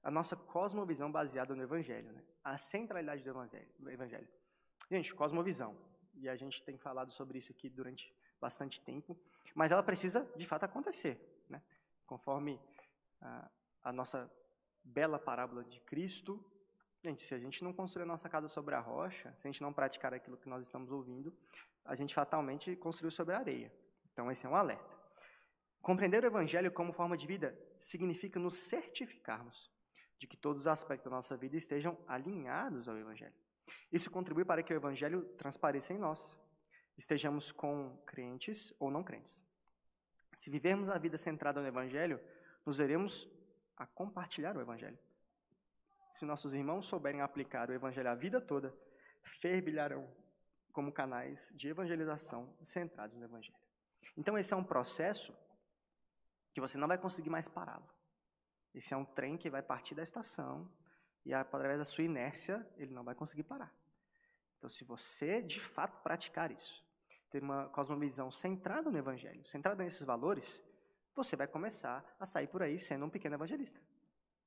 [0.02, 2.24] a nossa cosmovisão baseada no Evangelho, né?
[2.42, 4.28] a centralidade do evangelho, do evangelho.
[4.90, 5.76] Gente, cosmovisão,
[6.14, 9.16] e a gente tem falado sobre isso aqui durante bastante tempo,
[9.54, 11.62] mas ela precisa de fato acontecer, né?
[12.06, 12.60] conforme
[13.20, 13.50] a,
[13.84, 14.30] a nossa
[14.82, 16.44] bela parábola de Cristo.
[17.02, 19.62] Gente, se a gente não construir a nossa casa sobre a rocha, se a gente
[19.62, 21.34] não praticar aquilo que nós estamos ouvindo,
[21.84, 23.72] a gente fatalmente construiu sobre a areia.
[24.12, 24.98] Então, esse é um alerta.
[25.80, 29.70] Compreender o Evangelho como forma de vida significa nos certificarmos
[30.18, 33.34] de que todos os aspectos da nossa vida estejam alinhados ao Evangelho.
[33.90, 36.38] Isso contribui para que o Evangelho transpareça em nós,
[37.00, 39.42] estejamos com crentes ou não crentes.
[40.36, 42.20] Se vivermos a vida centrada no Evangelho,
[42.64, 43.26] nos veremos
[43.74, 44.98] a compartilhar o Evangelho.
[46.12, 48.74] Se nossos irmãos souberem aplicar o Evangelho a vida toda,
[49.22, 50.06] fervilharão
[50.72, 53.58] como canais de evangelização centrados no Evangelho.
[54.14, 55.34] Então, esse é um processo
[56.52, 57.88] que você não vai conseguir mais pará-lo.
[58.74, 60.70] Esse é um trem que vai partir da estação
[61.24, 63.72] e, através da sua inércia, ele não vai conseguir parar.
[64.58, 66.89] Então, se você de fato praticar isso,
[67.30, 70.62] ter uma cosmovisão centrada no Evangelho, centrada nesses valores,
[71.14, 73.80] você vai começar a sair por aí sendo um pequeno evangelista.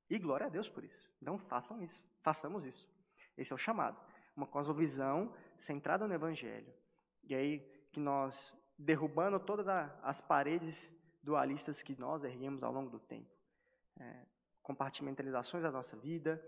[0.08, 1.10] E glória a Deus por isso.
[1.20, 2.06] Então, façam isso.
[2.22, 2.88] Façamos isso.
[3.36, 3.98] Esse é o chamado.
[4.36, 6.72] Uma cosmovisão centrada no Evangelho.
[7.22, 9.66] E aí, que nós, derrubando todas
[10.02, 13.30] as paredes dualistas que nós erguemos ao longo do tempo,
[13.98, 14.26] é,
[14.62, 16.42] compartimentalizações da nossa vida.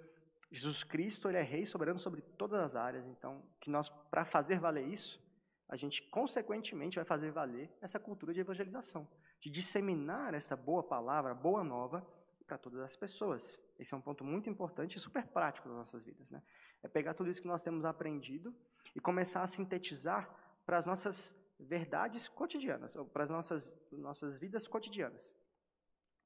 [0.51, 4.61] Jesus Cristo ele é rei soberano sobre todas as áreas, então que nós para fazer
[4.61, 5.21] valer isso,
[5.69, 9.09] a gente consequentemente vai fazer valer essa cultura de evangelização,
[9.41, 12.07] de disseminar essa boa palavra, boa nova
[12.47, 13.61] para todas as pessoas.
[13.79, 16.43] Esse é um ponto muito importante e super prático das nossas vidas, né?
[16.83, 18.55] É pegar tudo isso que nós temos aprendido
[18.95, 20.31] e começar a sintetizar
[20.65, 25.35] para as nossas verdades cotidianas, ou para as nossas nossas vidas cotidianas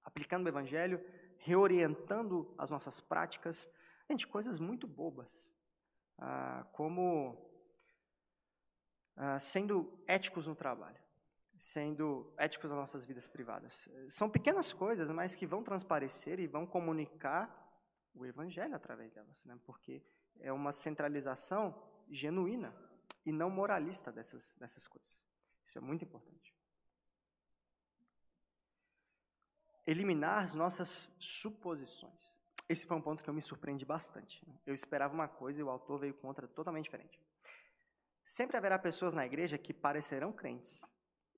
[0.04, 1.04] aplicando o Evangelho,
[1.38, 3.70] reorientando as nossas práticas.
[4.08, 5.52] Gente, coisas muito bobas,
[6.18, 7.49] ah, como
[9.16, 11.00] ah, sendo éticos no trabalho,
[11.58, 13.88] sendo éticos nas nossas vidas privadas.
[14.08, 17.56] São pequenas coisas, mas que vão transparecer e vão comunicar
[18.14, 19.58] o Evangelho através delas, né?
[19.64, 20.02] porque
[20.40, 21.74] é uma centralização
[22.10, 22.74] genuína
[23.24, 25.24] e não moralista dessas, dessas coisas.
[25.64, 26.40] Isso é muito importante.
[29.90, 32.38] eliminar as nossas suposições.
[32.68, 34.46] Esse foi um ponto que eu me surpreendi bastante.
[34.64, 37.20] Eu esperava uma coisa e o autor veio com outra totalmente diferente.
[38.30, 40.88] Sempre haverá pessoas na igreja que parecerão crentes.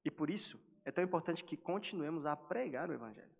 [0.04, 3.34] E por isso é tão importante que continuemos a pregar o evangelho.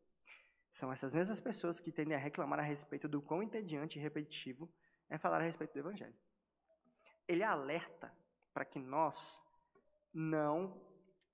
[0.70, 4.72] São essas mesmas pessoas que tendem a reclamar a respeito do quão entediante e repetitivo
[5.10, 6.14] é falar a respeito do evangelho.
[7.28, 8.10] Ele alerta
[8.54, 9.42] para que nós
[10.14, 10.80] não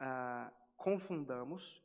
[0.01, 1.81] ah, confundamos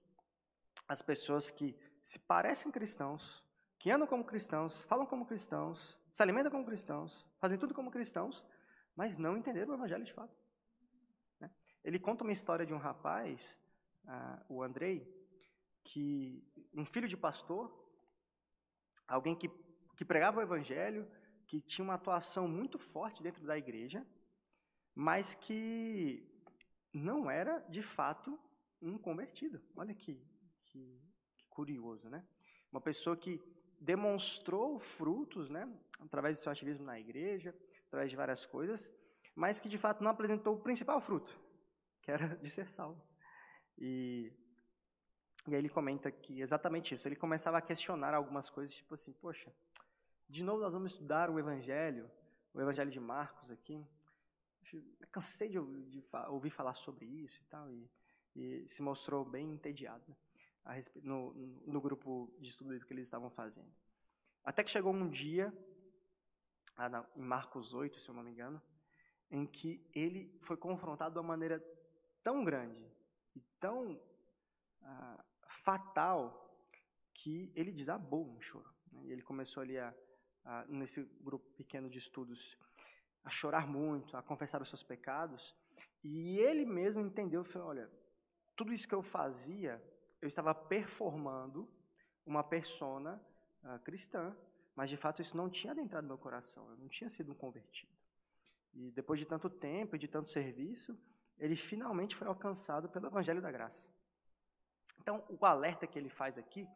[0.88, 3.46] as pessoas que se parecem cristãos,
[3.78, 8.44] que andam como cristãos, falam como cristãos, se alimentam como cristãos, fazem tudo como cristãos,
[8.96, 10.36] mas não entenderam o evangelho de fato.
[11.40, 11.50] Né?
[11.84, 13.60] Ele conta uma história de um rapaz,
[14.06, 15.08] uh, o Andrei,
[15.84, 17.72] que um filho de pastor,
[19.08, 19.50] alguém que,
[19.98, 21.10] que pregava o evangelho,
[21.48, 24.06] que tinha uma atuação muito forte dentro da igreja,
[24.96, 26.28] mas que
[26.94, 28.40] não era de fato
[28.82, 29.62] um convertido.
[29.76, 30.22] Olha que
[30.74, 31.00] que,
[31.38, 32.26] que curioso, né?
[32.72, 33.40] Uma pessoa que
[33.80, 37.54] demonstrou frutos, né, através do seu ativismo na igreja,
[37.94, 38.92] através de várias coisas,
[39.36, 41.40] mas que de fato não apresentou o principal fruto,
[42.02, 43.00] que era de ser salvo.
[43.78, 44.34] E,
[45.48, 47.08] e aí ele comenta que exatamente isso.
[47.08, 49.54] Ele começava a questionar algumas coisas, tipo assim, poxa,
[50.28, 52.10] de novo nós vamos estudar o Evangelho,
[52.52, 53.86] o Evangelho de Marcos aqui.
[54.72, 57.88] Eu cansei de, ouvir, de ouvir falar sobre isso e tal, e,
[58.36, 60.16] e se mostrou bem entediado.
[61.04, 61.34] No,
[61.68, 63.70] no, grupo de estudo que eles estavam fazendo.
[64.46, 65.54] Até que chegou um dia,
[67.16, 68.62] em Marcos 8, se eu não me engano,
[69.30, 71.64] em que ele foi confrontado de uma maneira
[72.24, 72.88] tão grande
[73.36, 74.00] e tão
[74.82, 76.44] ah, fatal
[77.14, 78.74] que ele desabou um choro.
[78.92, 79.06] Né?
[79.08, 79.94] Ele começou ali a,
[80.44, 82.58] a, nesse grupo pequeno de estudos
[83.24, 85.56] a chorar muito, a confessar os seus pecados.
[86.04, 87.90] E ele mesmo entendeu, falou, olha,
[88.56, 89.82] tudo isso que eu fazia,
[90.22, 91.70] eu estava performando
[92.26, 93.22] uma persona
[93.64, 94.36] uh, cristã,
[94.76, 97.36] mas de fato isso não tinha adentrado no meu coração, eu não tinha sido um
[97.36, 97.92] convertido.
[98.74, 100.98] E depois de tanto tempo e de tanto serviço,
[101.38, 103.88] ele finalmente foi alcançado pelo Evangelho da Graça.
[105.00, 106.68] Então, o alerta que ele faz aqui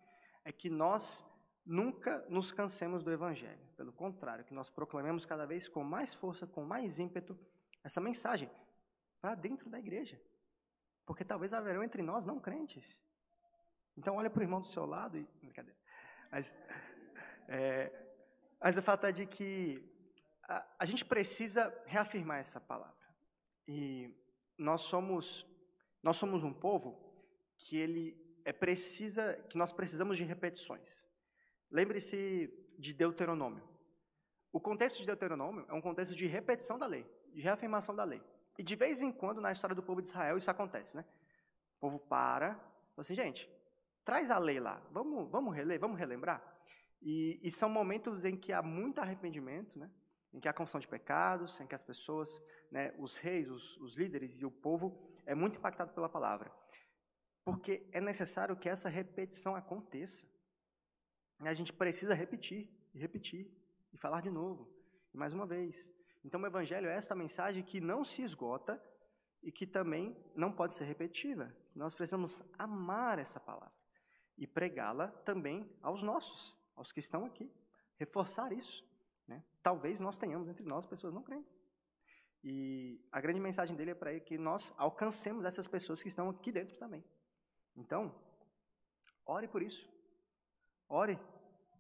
[0.44, 1.26] é que nós
[1.66, 3.66] nunca nos cansemos do Evangelho.
[3.76, 7.38] Pelo contrário, que nós proclamemos cada vez com mais força, com mais ímpeto,
[7.84, 8.50] essa mensagem
[9.22, 10.20] para dentro da igreja.
[11.06, 13.02] Porque talvez haverão entre nós não crentes.
[13.98, 15.24] Então, olha para o irmão do seu lado e.
[15.40, 15.78] Brincadeira.
[16.32, 16.54] Mas,
[17.48, 17.92] é,
[18.60, 19.84] mas o fato é de que
[20.44, 22.96] a, a gente precisa reafirmar essa palavra.
[23.68, 24.14] E
[24.58, 25.46] nós somos,
[26.02, 26.98] nós somos um povo
[27.58, 31.06] que ele é precisa, que nós precisamos de repetições.
[31.70, 33.64] Lembre-se de Deuteronômio.
[34.54, 38.24] O contexto de Deuteronômio é um contexto de repetição da lei, de reafirmação da lei.
[38.58, 41.06] E de vez em quando, na história do povo de Israel, isso acontece, né?
[41.76, 43.50] O povo para, fala assim, gente,
[44.04, 46.42] traz a lei lá, vamos, vamos reler, vamos relembrar.
[47.02, 49.90] E, e são momentos em que há muito arrependimento, né?
[50.34, 53.96] em que há confissão de pecados, em que as pessoas, né, os reis, os, os
[53.96, 56.52] líderes e o povo é muito impactado pela palavra.
[57.44, 60.26] Porque é necessário que essa repetição aconteça.
[61.40, 63.50] A gente precisa repetir, e repetir,
[63.94, 64.70] e falar de novo,
[65.14, 65.92] e mais uma vez.
[66.26, 68.82] Então, o Evangelho é esta mensagem que não se esgota
[69.42, 71.56] e que também não pode ser repetida.
[71.76, 73.74] Nós precisamos amar essa palavra
[74.38, 77.52] e pregá-la também aos nossos, aos que estão aqui.
[77.98, 78.86] Reforçar isso.
[79.28, 79.44] Né?
[79.62, 81.54] Talvez nós tenhamos entre nós pessoas não crentes.
[82.44, 86.52] E a grande mensagem dele é para que nós alcancemos essas pessoas que estão aqui
[86.52, 87.04] dentro também.
[87.76, 88.16] Então,
[89.26, 89.90] ore por isso.
[90.88, 91.20] Ore.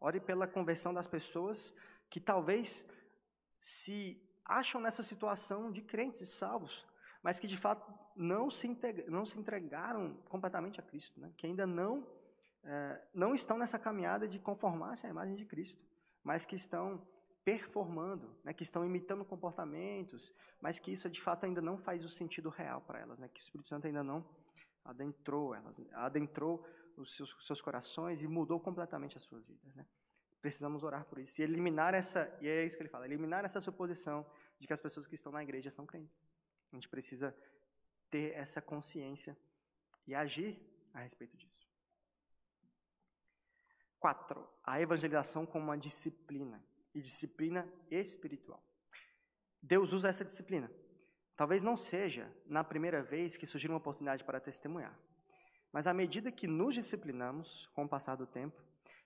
[0.02, 1.74] Ore pela conversão das pessoas
[2.10, 2.86] que talvez
[3.60, 6.86] se acham nessa situação de crentes e salvos,
[7.22, 8.68] mas que de fato não se,
[9.08, 11.32] não se entregaram completamente a Cristo, né?
[11.38, 12.08] que ainda não,
[13.13, 15.82] não estão nessa caminhada de conformar-se à imagem de Cristo,
[16.24, 17.02] mas que estão
[17.48, 18.54] performando, né?
[18.54, 22.82] que estão imitando comportamentos, mas que isso de fato ainda não faz o sentido real
[22.82, 23.30] para elas, né?
[23.30, 24.28] que o Espírito Santo ainda não
[24.84, 26.67] adentrou elas, adentrou
[26.98, 29.74] os seus, seus corações e mudou completamente as suas vidas.
[29.76, 29.86] Né?
[30.41, 33.62] Precisamos orar por isso e eliminar essa, e é isso que ele fala, eliminar essa
[33.62, 36.20] suposição de que as pessoas que estão na igreja são crentes.
[36.74, 37.34] A gente precisa
[38.10, 39.38] ter essa consciência
[40.06, 40.60] e agir
[40.93, 41.57] a respeito disso.
[44.00, 48.64] Quatro, a evangelização como uma disciplina e disciplina espiritual.
[49.62, 50.72] Deus usa essa disciplina
[51.38, 54.98] Talvez não seja na primeira vez que surgir uma oportunidade para testemunhar,
[55.72, 58.60] mas à medida que nos disciplinamos com o passar do tempo,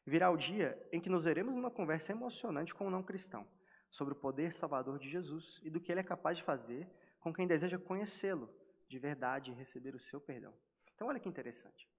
[0.05, 3.45] virá o dia em que nos veremos numa conversa emocionante com um não cristão
[3.89, 7.33] sobre o poder salvador de Jesus e do que ele é capaz de fazer com
[7.33, 8.49] quem deseja conhecê-lo
[8.87, 10.53] de verdade e receber o seu perdão.
[10.95, 11.89] Então, olha que interessante.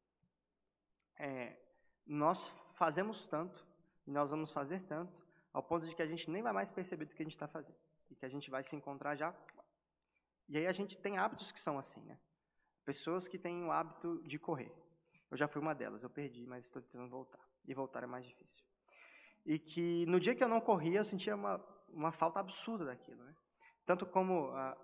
[1.18, 1.58] É,
[2.06, 2.48] nós
[2.84, 3.58] fazemos tanto
[4.06, 7.04] e nós vamos fazer tanto ao ponto de que a gente nem vai mais perceber
[7.04, 7.78] do que a gente está fazendo
[8.10, 9.30] e que a gente vai se encontrar já
[10.48, 12.18] e aí a gente tem hábitos que são assim, né?
[12.84, 14.72] Pessoas que têm o hábito de correr.
[15.30, 17.38] Eu já fui uma delas, eu perdi, mas estou tentando voltar.
[17.64, 18.64] E voltar é mais difícil.
[19.46, 23.22] E que no dia que eu não corria, eu sentia uma, uma falta absurda daquilo,
[23.22, 23.34] né?
[23.86, 24.76] Tanto como, ah,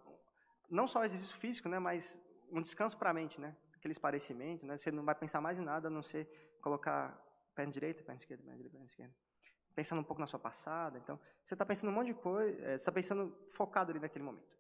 [0.70, 1.80] não só exercício físico, né?
[1.80, 3.56] Mas um descanso para a mente, né?
[3.74, 4.76] Aqueles parecimentos, né?
[4.76, 6.24] Você não vai pensar mais em nada, a não ser
[6.62, 7.27] colocar
[7.59, 9.14] perna direita, perna esquerda, perna direita, perna esquerda.
[9.75, 10.99] Pensando um pouco na sua passada.
[11.03, 13.23] Então, você está pensando um monte de coisa, eh, você está pensando
[13.59, 14.59] focado ali naquele momento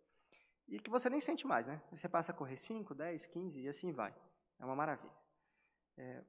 [0.68, 1.80] e que você nem sente mais, né?
[1.90, 4.14] Você passa a correr 5, 10, 15 e assim vai.
[4.58, 5.16] É uma maravilha.
[5.96, 6.22] É,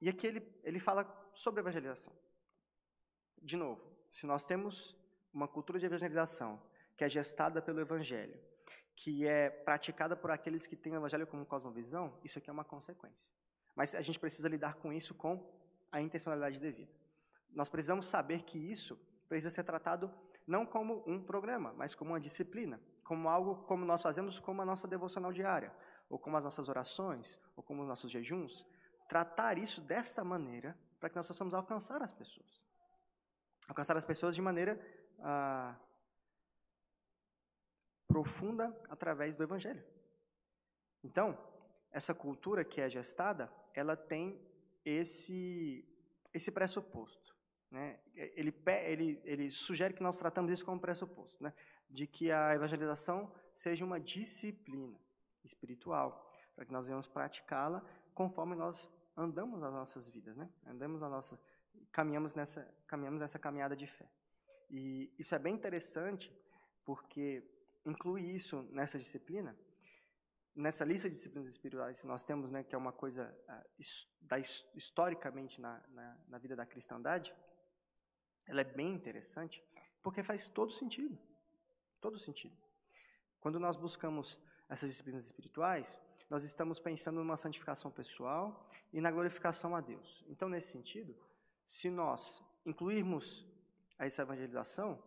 [0.00, 1.02] e aqui ele, ele fala
[1.32, 2.12] sobre evangelização.
[3.40, 4.96] De novo, se nós temos
[5.32, 6.60] uma cultura de evangelização
[6.96, 8.38] que é gestada pelo Evangelho,
[8.96, 12.64] que é praticada por aqueles que têm o Evangelho como cosmovisão, isso aqui é uma
[12.64, 13.32] consequência.
[13.74, 15.34] Mas a gente precisa lidar com isso com
[15.96, 16.92] a intencionalidade devida.
[17.60, 18.94] Nós precisamos saber que isso
[19.28, 20.12] precisa ser tratado
[20.46, 24.64] não como um programa, mas como uma disciplina como algo como nós fazemos como a
[24.64, 25.72] nossa devocional diária,
[26.10, 28.66] ou como as nossas orações, ou como os nossos jejuns,
[29.08, 32.66] tratar isso dessa maneira para que nós possamos alcançar as pessoas.
[33.68, 34.74] Alcançar as pessoas de maneira
[35.20, 35.76] ah,
[38.08, 39.84] profunda através do Evangelho.
[41.02, 41.38] Então,
[41.92, 44.40] essa cultura que é gestada, ela tem
[44.86, 45.84] esse,
[46.32, 47.34] esse pressuposto.
[47.70, 47.98] Né?
[48.14, 51.52] Ele, ele, ele sugere que nós tratamos isso como pressuposto, né?
[51.90, 54.98] de que a evangelização seja uma disciplina
[55.44, 57.84] espiritual, para que nós venhamos praticá-la
[58.14, 60.48] conforme nós andamos nas nossas vidas, né?
[60.64, 61.38] andamos na nossa,
[61.90, 64.08] caminhamos nessa, caminhamos nessa caminhada de fé.
[64.70, 66.32] E isso é bem interessante,
[66.84, 67.42] porque
[67.84, 69.56] inclui isso nessa disciplina,
[70.56, 73.68] nessa lista de disciplinas espirituais que nós temos, né, que é uma coisa uh,
[74.22, 77.32] da, historicamente na, na, na, vida da cristandade,
[78.46, 79.62] ela é bem interessante,
[80.02, 81.18] porque faz todo sentido.
[82.00, 82.56] Todo sentido.
[83.38, 86.00] Quando nós buscamos essas disciplinas espirituais,
[86.30, 90.24] nós estamos pensando numa santificação pessoal e na glorificação a Deus.
[90.28, 91.14] Então, nesse sentido,
[91.66, 93.46] se nós incluirmos
[93.98, 95.02] essa evangelização,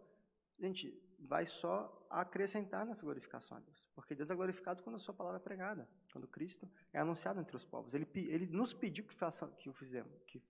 [0.59, 3.87] gente, vai só acrescentar nessa glorificação a Deus.
[3.93, 7.55] Porque Deus é glorificado quando a sua palavra é pregada, quando Cristo é anunciado entre
[7.55, 7.93] os povos.
[7.93, 10.41] Ele, ele nos pediu que, faça, que o fizemos, que,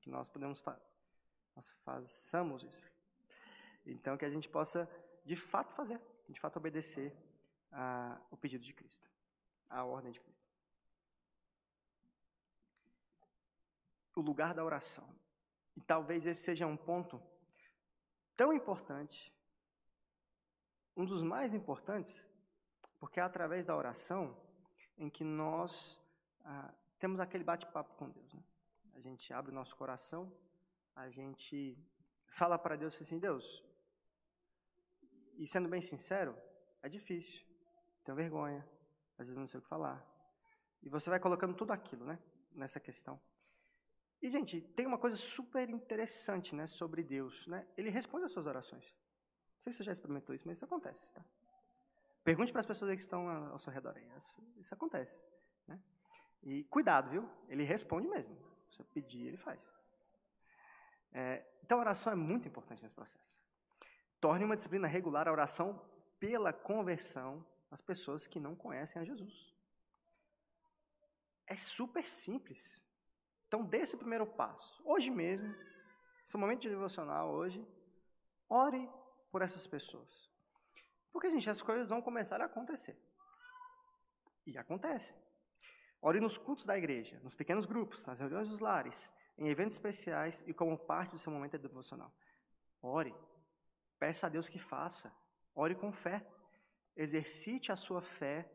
[0.00, 0.80] que nós podemos fa
[1.54, 2.90] nós façamos isso.
[3.86, 4.90] Então, que a gente possa,
[5.24, 7.16] de fato, fazer, de fato, obedecer
[7.70, 9.08] a, o pedido de Cristo,
[9.70, 10.42] a ordem de Cristo.
[14.16, 15.08] O lugar da oração.
[15.76, 17.22] E talvez esse seja um ponto
[18.36, 19.32] tão importante
[20.96, 22.26] um dos mais importantes,
[22.98, 24.36] porque é através da oração
[24.96, 26.00] em que nós
[26.44, 28.32] ah, temos aquele bate-papo com Deus.
[28.32, 28.42] Né?
[28.94, 30.32] A gente abre o nosso coração,
[30.94, 31.76] a gente
[32.26, 33.64] fala para Deus assim: Deus,
[35.36, 36.36] e sendo bem sincero,
[36.82, 37.44] é difícil,
[38.04, 38.66] tenho vergonha,
[39.18, 40.04] às vezes não sei o que falar.
[40.82, 42.18] E você vai colocando tudo aquilo né,
[42.52, 43.20] nessa questão.
[44.20, 47.46] E, gente, tem uma coisa super interessante né, sobre Deus.
[47.46, 47.66] Né?
[47.76, 48.94] Ele responde às suas orações
[49.64, 51.12] sei se você já experimentou isso, mas isso acontece.
[51.12, 51.24] Tá?
[52.22, 53.96] Pergunte para as pessoas que estão ao seu redor.
[54.16, 55.20] Isso, isso acontece.
[55.66, 55.80] Né?
[56.42, 57.28] E cuidado, viu?
[57.48, 58.34] Ele responde mesmo.
[58.70, 59.60] Se você pedir, ele faz.
[61.12, 63.40] É, então, a oração é muito importante nesse processo.
[64.20, 65.80] Torne uma disciplina regular a oração
[66.18, 69.54] pela conversão das pessoas que não conhecem a Jesus.
[71.46, 72.84] É super simples.
[73.46, 74.82] Então, dê esse primeiro passo.
[74.84, 75.54] Hoje mesmo,
[76.24, 77.66] esse momento de devocional hoje,
[78.48, 78.90] ore
[79.34, 80.30] por essas pessoas.
[81.12, 82.96] Porque, gente, as coisas vão começar a acontecer.
[84.46, 85.16] E acontecem.
[86.00, 90.44] Ore nos cultos da igreja, nos pequenos grupos, nas reuniões dos lares, em eventos especiais
[90.46, 92.14] e como parte do seu momento devocional.
[92.80, 93.12] Ore.
[93.98, 95.12] Peça a Deus que faça.
[95.52, 96.24] Ore com fé.
[96.96, 98.48] Exercite a sua fé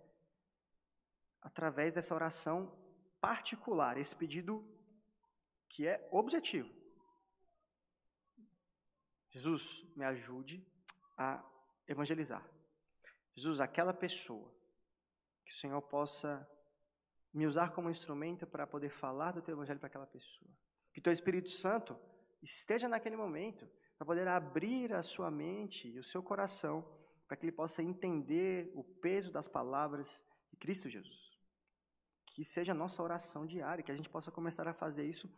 [1.42, 2.74] através dessa oração
[3.20, 4.66] particular, esse pedido
[5.68, 6.74] que é objetivo.
[9.30, 10.69] Jesus, me ajude
[11.20, 11.44] a
[11.86, 12.44] evangelizar.
[13.36, 14.50] Jesus, aquela pessoa,
[15.46, 16.50] que o Senhor possa
[17.34, 20.50] me usar como instrumento para poder falar do teu evangelho para aquela pessoa.
[20.94, 22.00] Que teu Espírito Santo
[22.42, 26.76] esteja naquele momento para poder abrir a sua mente e o seu coração
[27.28, 31.38] para que ele possa entender o peso das palavras de Cristo Jesus.
[32.26, 35.30] Que seja a nossa oração diária, que a gente possa começar a fazer isso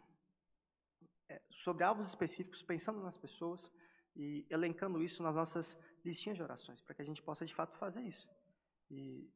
[1.28, 3.72] é, sobre alvos específicos, pensando nas pessoas
[4.16, 7.78] e elencando isso nas nossas listinhas de orações, para que a gente possa de fato
[7.78, 8.30] fazer isso
[8.90, 9.32] e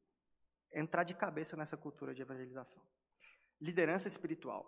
[0.74, 2.82] entrar de cabeça nessa cultura de evangelização.
[3.62, 4.64] Liderança espiritual.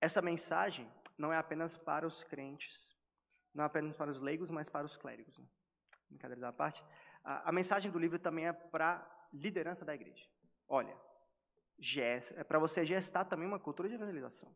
[0.00, 2.94] Essa mensagem não é apenas para os crentes,
[3.52, 5.38] não é apenas para os leigos, mas para os clérigos.
[5.38, 5.46] Né?
[6.08, 6.84] Brincadeiras à parte.
[7.22, 10.26] A, a mensagem do livro também é para liderança da igreja.
[10.68, 10.96] Olha,
[12.34, 14.54] é para você gestar também uma cultura de evangelização.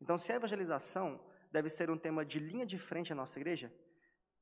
[0.00, 1.20] Então, se a evangelização
[1.52, 3.72] deve ser um tema de linha de frente na nossa igreja,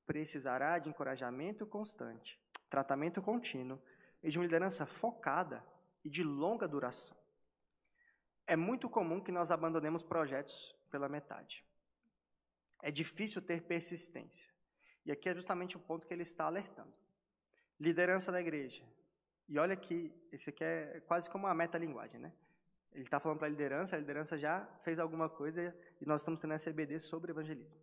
[0.07, 3.83] precisará de encorajamento constante, tratamento contínuo
[4.23, 5.65] e de uma liderança focada
[6.05, 7.17] e de longa duração.
[8.47, 11.65] É muito comum que nós abandonemos projetos pela metade.
[12.83, 14.51] É difícil ter persistência.
[15.05, 16.93] E aqui é justamente o ponto que ele está alertando.
[17.79, 18.85] Liderança da igreja.
[19.49, 22.33] E olha que esse aqui é quase como uma metalinguagem, né?
[22.93, 26.41] Ele está falando para a liderança, a liderança já fez alguma coisa e nós estamos
[26.41, 27.79] tendo essa EBD sobre evangelismo.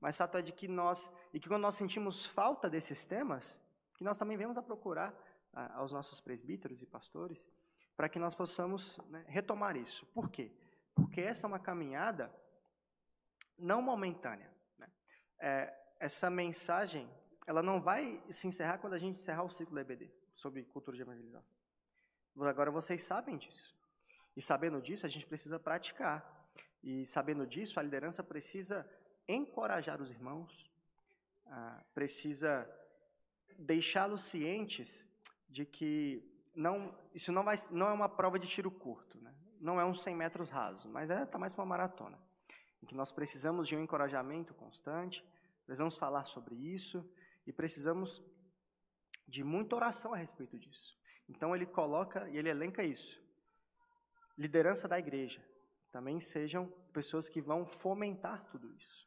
[0.00, 3.60] Mas fato é de que nós, e que quando nós sentimos falta desses temas,
[3.94, 5.12] que nós também vemos a procurar
[5.52, 7.48] a, aos nossos presbíteros e pastores,
[7.96, 10.06] para que nós possamos né, retomar isso.
[10.06, 10.52] Por quê?
[10.94, 12.32] Porque essa é uma caminhada
[13.58, 14.48] não momentânea.
[14.78, 14.88] Né?
[15.40, 17.10] É, essa mensagem,
[17.44, 20.96] ela não vai se encerrar quando a gente encerrar o ciclo da EBD, sobre cultura
[20.96, 21.56] de evangelização.
[22.40, 23.76] Agora vocês sabem disso.
[24.38, 26.16] E sabendo disso, a gente precisa praticar.
[26.80, 28.88] E sabendo disso, a liderança precisa
[29.26, 30.70] encorajar os irmãos,
[31.46, 32.52] ah, precisa
[33.58, 35.04] deixá-los cientes
[35.48, 36.22] de que
[36.54, 39.34] não, isso não, vai, não é uma prova de tiro curto, né?
[39.60, 42.16] não é uns 100 metros rasos, mas está é, tá mais uma maratona.
[42.80, 45.24] em que nós precisamos de um encorajamento constante,
[45.64, 47.04] precisamos falar sobre isso
[47.44, 48.22] e precisamos
[49.26, 50.96] de muita oração a respeito disso.
[51.28, 53.20] Então ele coloca e ele elenca isso.
[54.38, 55.44] Liderança da igreja.
[55.90, 59.06] Também sejam pessoas que vão fomentar tudo isso.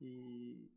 [0.00, 0.70] E,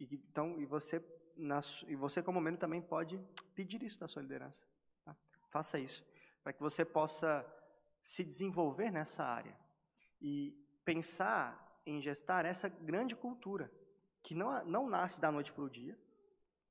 [0.00, 1.04] e então e você
[1.36, 3.18] na, e você como membro também pode
[3.54, 4.64] pedir isso da sua liderança.
[5.04, 5.16] Tá?
[5.50, 6.06] Faça isso
[6.44, 7.44] para que você possa
[8.00, 9.58] se desenvolver nessa área
[10.20, 13.72] e pensar em gestar essa grande cultura
[14.22, 15.98] que não, não nasce da noite para o dia,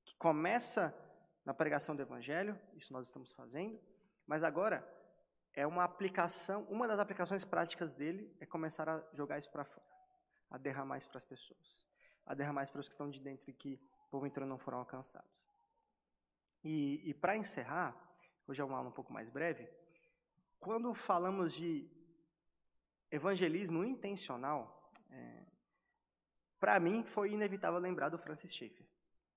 [0.06, 0.96] que começa
[1.44, 3.80] na pregação do Evangelho, isso nós estamos fazendo,
[4.26, 4.88] mas agora
[5.54, 9.86] é uma aplicação, uma das aplicações práticas dele é começar a jogar isso para fora,
[10.50, 11.88] a derramar isso para as pessoas,
[12.26, 13.80] a derramar isso para os que estão de dentro e que
[14.10, 15.32] porventura não foram alcançados.
[16.64, 17.96] E, e para encerrar,
[18.48, 19.70] hoje é uma aula um pouco mais breve,
[20.60, 21.90] quando falamos de
[23.12, 25.46] evangelismo intencional, é,
[26.60, 28.88] para mim foi inevitável lembrar do Francis Schaeffer,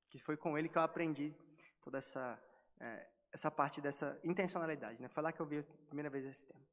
[0.09, 1.35] que foi com ele que eu aprendi
[1.83, 2.41] toda essa,
[2.79, 3.07] é,
[3.37, 5.01] essa parte dessa intencionalidade.
[5.01, 5.09] Né?
[5.09, 6.65] Foi lá que eu vi a primeira vez esse tema.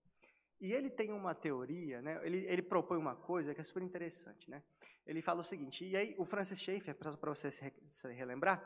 [0.62, 2.22] E ele tem uma teoria, né?
[2.24, 4.50] ele, ele propõe uma coisa que é super interessante.
[4.50, 4.64] Né?
[5.06, 8.58] Ele fala o seguinte, e aí o Francis Schaeffer, para você se relembrar,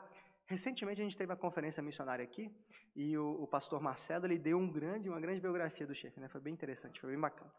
[0.46, 2.48] recentemente a gente teve uma conferência missionária aqui,
[2.94, 6.28] e o, o pastor Marcelo ele deu um grande, uma grande biografia do Schaeffer, né?
[6.28, 7.52] foi bem interessante, foi bem bacana.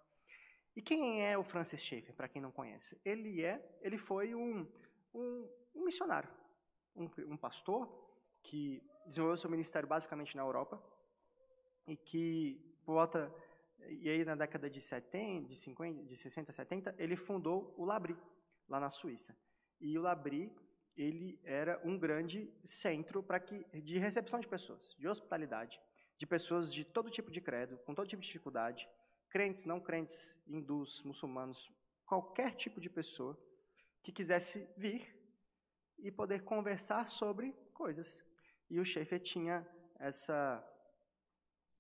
[0.74, 2.98] E quem é o Francis Schaeffer, para quem não conhece?
[3.04, 4.66] Ele é, ele foi um,
[5.14, 6.30] um, um missionário,
[6.96, 8.08] um, um pastor
[8.42, 10.82] que desenvolveu seu ministério basicamente na Europa
[11.86, 13.34] e que volta
[13.88, 18.18] e aí na década de 70, de 50, de 60, 70, ele fundou o Labri
[18.68, 19.36] lá na Suíça.
[19.80, 20.54] E o Labri,
[20.96, 25.80] ele era um grande centro para que de recepção de pessoas, de hospitalidade,
[26.18, 28.88] de pessoas de todo tipo de credo, com todo tipo de dificuldade,
[29.30, 31.72] crentes, não crentes, hindus, muçulmanos,
[32.06, 33.38] qualquer tipo de pessoa
[34.04, 35.16] que quisesse vir
[35.98, 38.26] e poder conversar sobre coisas.
[38.70, 39.68] E o Schaefer tinha
[40.00, 40.66] essa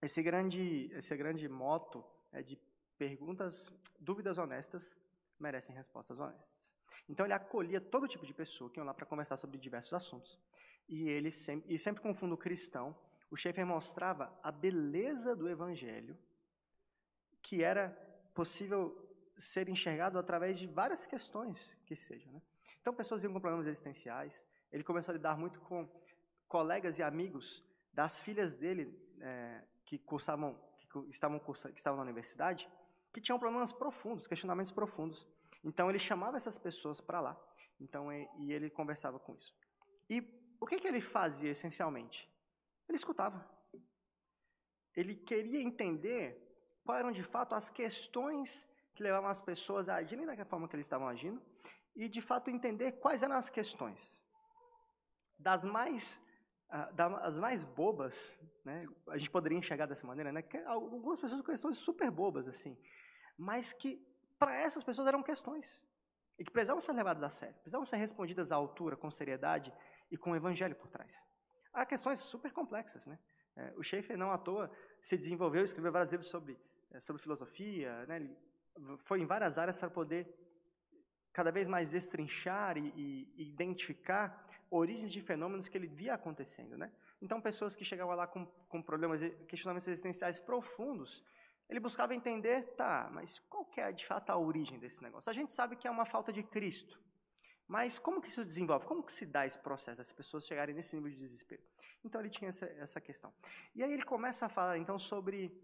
[0.01, 2.57] esse grande esse grande moto é de
[2.97, 4.95] perguntas, dúvidas honestas
[5.39, 6.73] merecem respostas honestas.
[7.07, 10.39] Então ele acolhia todo tipo de pessoa que iam lá para conversar sobre diversos assuntos.
[10.87, 12.95] E ele sempre, e sempre com fundo cristão,
[13.31, 16.17] o Schaefer mostrava a beleza do evangelho
[17.41, 17.89] que era
[18.33, 18.81] possível
[19.37, 22.31] ser enxergado através de várias questões que sejam.
[22.33, 22.41] Né?
[22.81, 24.45] Então, pessoas iam com problemas existenciais.
[24.71, 25.89] Ele começou a lidar muito com
[26.49, 28.83] colegas e amigos das filhas dele
[29.21, 32.69] é, que cursavam, que estavam, que estavam na universidade,
[33.13, 35.25] que tinham problemas profundos, questionamentos profundos.
[35.63, 37.41] Então, ele chamava essas pessoas para lá.
[37.79, 39.53] Então, e, e ele conversava com isso.
[40.09, 40.17] E
[40.59, 42.29] o que, que ele fazia essencialmente?
[42.87, 43.39] Ele escutava.
[44.95, 46.23] Ele queria entender
[46.83, 50.75] quais eram de fato as questões que levavam as pessoas a agirem da forma que
[50.75, 51.41] eles estavam agindo
[51.95, 54.21] e de fato entender quais eram as questões.
[55.37, 56.21] Das mais
[56.93, 58.87] das mais bobas, né?
[59.07, 60.41] A gente poderia enxergar dessa maneira, né?
[60.41, 62.77] Que algumas pessoas com questões super bobas assim,
[63.37, 64.05] mas que
[64.37, 65.85] para essas pessoas eram questões
[66.37, 69.73] e que precisavam ser levadas a sério, precisavam ser respondidas à altura, com seriedade
[70.11, 71.25] e com o evangelho por trás.
[71.73, 73.19] Há questões super complexas, né?
[73.55, 76.57] É, o Schaefer não à toa se desenvolveu, escreveu vários livros sobre
[76.91, 78.15] é, sobre filosofia, né?
[78.17, 78.37] ele
[78.97, 80.27] foi em várias áreas para poder
[81.33, 86.77] cada vez mais destrinchar e, e, identificar origens de fenômenos que ele via acontecendo.
[86.77, 86.91] Né?
[87.21, 91.23] Então, pessoas que chegavam lá com, com problemas, questionamentos existenciais profundos,
[91.69, 95.29] ele buscava entender, tá, mas qual que é de fato a origem desse negócio?
[95.29, 96.99] A gente sabe que é uma falta de Cristo,
[97.67, 98.87] mas como que isso desenvolve?
[98.87, 101.61] Como que se dá esse processo, as pessoas chegarem nesse nível de desespero?
[102.03, 103.31] Então, ele tinha essa, essa questão.
[103.75, 105.55] E aí ele começa a falar, então, sobre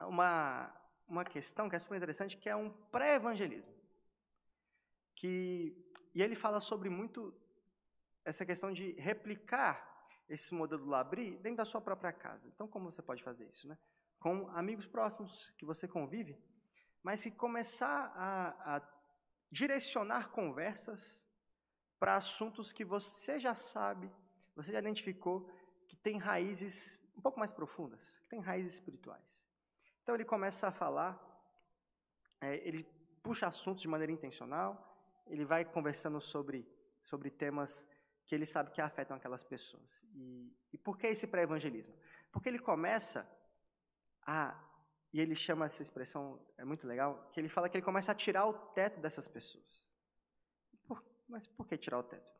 [0.00, 0.74] uma,
[1.06, 3.81] uma questão que é super interessante, que é um pré-evangelismo.
[5.14, 5.76] Que,
[6.14, 7.34] e ele fala sobre muito
[8.24, 9.90] essa questão de replicar
[10.28, 12.48] esse modelo do Labri dentro da sua própria casa.
[12.48, 13.68] Então, como você pode fazer isso?
[13.68, 13.76] Né?
[14.18, 16.38] Com amigos próximos que você convive,
[17.02, 18.82] mas que começar a, a
[19.50, 21.26] direcionar conversas
[21.98, 24.10] para assuntos que você já sabe,
[24.56, 25.48] você já identificou,
[25.88, 29.46] que tem raízes um pouco mais profundas, que tem raízes espirituais.
[30.02, 31.20] Então ele começa a falar,
[32.40, 32.84] é, ele
[33.22, 34.91] puxa assuntos de maneira intencional,
[35.26, 36.66] ele vai conversando sobre,
[37.00, 37.86] sobre temas
[38.24, 40.02] que ele sabe que afetam aquelas pessoas.
[40.14, 41.94] E, e por que esse pré-evangelismo?
[42.30, 43.28] Porque ele começa
[44.22, 44.58] a,
[45.12, 48.14] e ele chama essa expressão, é muito legal, que ele fala que ele começa a
[48.14, 49.88] tirar o teto dessas pessoas.
[50.86, 52.32] Por, mas por que tirar o teto?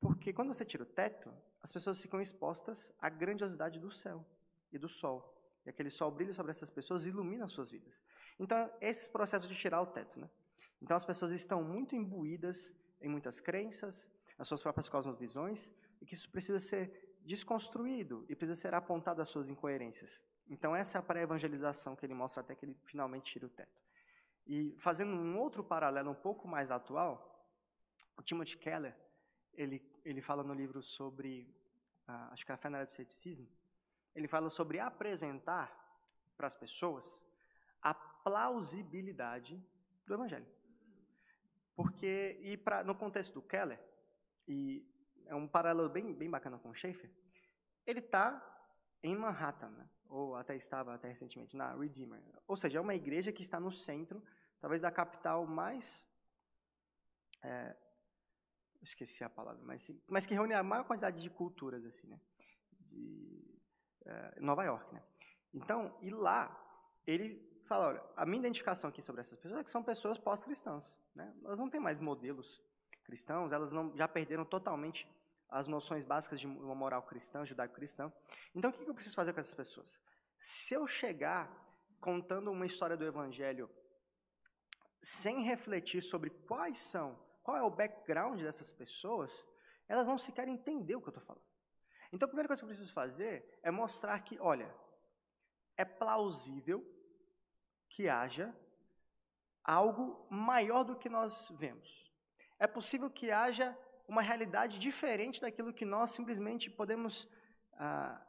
[0.00, 4.22] Porque quando você tira o teto, as pessoas ficam expostas à grandiosidade do céu
[4.70, 5.32] e do sol
[5.64, 8.02] E aquele sol brilha sobre essas pessoas e ilumina as suas vidas.
[8.38, 10.20] Então, esse processo de tirar o teto.
[10.20, 10.28] Né?
[10.84, 16.12] Então, as pessoas estão muito imbuídas em muitas crenças, as suas próprias cosmovisões, e que
[16.12, 20.20] isso precisa ser desconstruído e precisa ser apontado às suas incoerências.
[20.46, 23.80] Então, essa é a pré-evangelização que ele mostra até que ele finalmente tira o teto.
[24.46, 27.48] E fazendo um outro paralelo um pouco mais atual,
[28.18, 28.94] o Timothy Keller,
[29.54, 31.48] ele, ele fala no livro sobre,
[32.06, 33.48] uh, acho que é a fé na era do ceticismo,
[34.14, 35.66] ele fala sobre apresentar
[36.36, 37.24] para as pessoas
[37.80, 39.58] a plausibilidade
[40.06, 40.53] do Evangelho.
[41.74, 43.80] Porque, e pra, no contexto do Keller,
[44.46, 44.86] e
[45.26, 47.10] é um paralelo bem, bem bacana com o Schaeffer,
[47.86, 48.42] ele está
[49.02, 49.88] em Manhattan, né?
[50.08, 52.22] ou até estava até recentemente na Redeemer.
[52.46, 54.22] Ou seja, é uma igreja que está no centro,
[54.60, 56.06] talvez da capital mais
[57.42, 57.76] é,
[58.80, 62.20] esqueci a palavra, mas, mas que reúne a maior quantidade de culturas assim, né?
[62.80, 63.60] De
[64.04, 65.02] é, Nova York, né?
[65.52, 66.60] Então, e lá
[67.06, 70.98] ele fala, olha, a minha identificação aqui sobre essas pessoas é que são pessoas pós-cristãs,
[71.14, 71.34] né?
[71.44, 72.62] Elas não têm mais modelos
[73.04, 75.08] cristãos, elas não já perderam totalmente
[75.48, 78.12] as noções básicas de uma moral cristã, judaico-cristã.
[78.54, 80.00] Então, o que eu preciso fazer com essas pessoas?
[80.40, 81.48] Se eu chegar
[82.00, 83.70] contando uma história do Evangelho
[85.00, 89.46] sem refletir sobre quais são, qual é o background dessas pessoas,
[89.88, 91.44] elas vão sequer entender o que eu estou falando.
[92.12, 94.74] Então, a primeira coisa que eu preciso fazer é mostrar que, olha,
[95.76, 96.93] é plausível
[97.94, 98.46] que haja
[99.62, 101.88] algo maior do que nós vemos.
[102.58, 103.66] É possível que haja
[104.06, 107.28] uma realidade diferente daquilo que nós simplesmente podemos,
[107.74, 108.20] ah,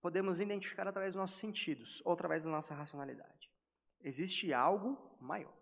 [0.00, 3.50] podemos identificar através dos nossos sentidos ou através da nossa racionalidade.
[4.00, 5.56] Existe algo maior.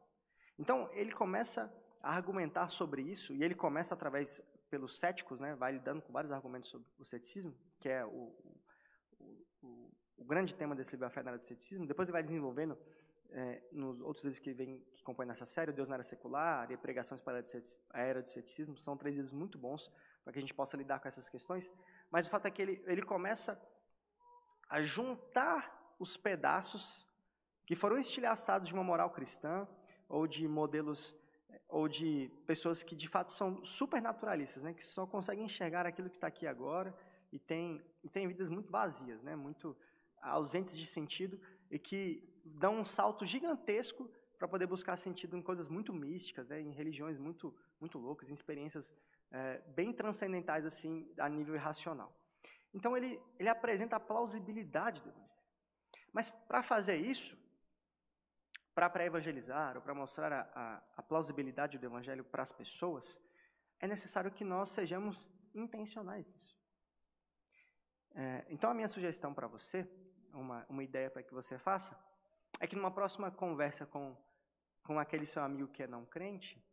[0.59, 5.73] Então, ele começa a argumentar sobre isso, e ele começa através, pelos céticos, né, vai
[5.73, 8.33] lidando com vários argumentos sobre o ceticismo, que é o,
[9.19, 11.87] o, o, o grande tema desse livro, A Fé na Era do Ceticismo.
[11.87, 12.79] Depois ele vai desenvolvendo
[13.31, 16.77] é, nos outros livros que, vem, que compõem nessa série, Deus na Era Secular e
[16.77, 17.43] Pregações para
[17.91, 19.91] a Era do Ceticismo, são três livros muito bons
[20.23, 21.71] para que a gente possa lidar com essas questões.
[22.11, 23.61] Mas o fato é que ele, ele começa
[24.69, 27.07] a juntar os pedaços
[27.67, 29.67] que foram estilhaçados de uma moral cristã
[30.09, 31.15] ou de modelos
[31.69, 36.17] ou de pessoas que de fato são supernaturalistas, né, que só conseguem enxergar aquilo que
[36.17, 36.95] está aqui agora
[37.33, 39.77] e tem, e tem vidas muito vazias, né, muito
[40.23, 45.69] ausentes de sentido e que dão um salto gigantesco para poder buscar sentido em coisas
[45.69, 48.95] muito místicas, né, em religiões muito, muito loucas, em experiências
[49.31, 52.15] é, bem transcendentais assim a nível irracional.
[52.73, 55.31] Então ele, ele apresenta a plausibilidade do Evangelho.
[56.13, 57.37] Mas para fazer isso,
[58.75, 63.21] para pré-evangelizar ou para mostrar a, a, a, plausibilidade do Evangelho para as pessoas,
[63.79, 66.59] é necessário que nós sejamos intencionais nisso.
[68.17, 69.89] É, então a minha sugestão para você,
[70.33, 71.97] uma, uma ideia para que você faça,
[72.61, 74.17] é que numa próxima conversa com,
[74.83, 76.65] com aquele seu amigo que é não crente,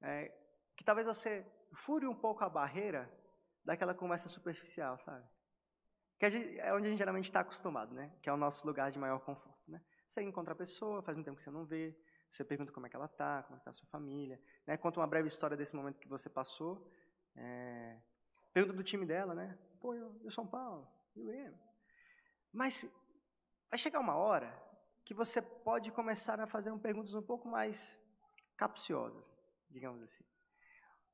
[0.00, 0.32] é,
[0.76, 3.10] que talvez você fure um pouco a barreira
[3.64, 5.26] daquela conversa superficial, sabe?
[6.18, 8.10] Que gente, é onde a gente geralmente está acostumado, né?
[8.22, 9.82] Que é o nosso lugar de maior conforto, né?
[10.08, 11.94] Você encontra a pessoa, faz um tempo que você não vê,
[12.30, 14.76] você pergunta como é que ela está, como é está a sua família, né?
[14.76, 16.90] conta uma breve história desse momento que você passou,
[17.34, 17.98] é,
[18.52, 19.58] pergunta do time dela, né?
[19.80, 21.58] Pô, eu, eu São Paulo, eu Grêmio.
[22.52, 22.90] Mas
[23.68, 24.65] vai chegar uma hora
[25.06, 27.96] que você pode começar a fazer perguntas um pouco mais
[28.56, 29.32] capciosas,
[29.70, 30.24] digamos assim.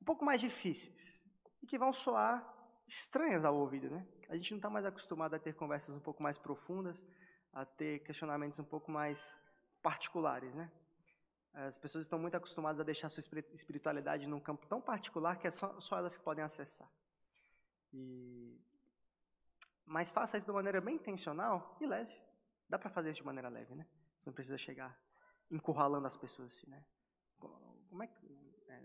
[0.01, 1.23] Um pouco mais difíceis.
[1.61, 2.43] E que vão soar
[2.87, 4.03] estranhas ao ouvido, né?
[4.29, 7.05] A gente não está mais acostumado a ter conversas um pouco mais profundas,
[7.53, 9.37] a ter questionamentos um pouco mais
[9.83, 10.71] particulares, né?
[11.53, 13.21] As pessoas estão muito acostumadas a deixar sua
[13.53, 16.89] espiritualidade num campo tão particular que é só, só elas que podem acessar.
[17.93, 18.59] E...
[19.85, 22.22] Mas faça isso de maneira bem intencional e leve.
[22.69, 23.85] Dá para fazer isso de maneira leve, né?
[24.17, 24.97] Você não precisa chegar
[25.51, 26.83] encurralando as pessoas assim, né?
[27.37, 28.63] Como é que.
[28.67, 28.83] É,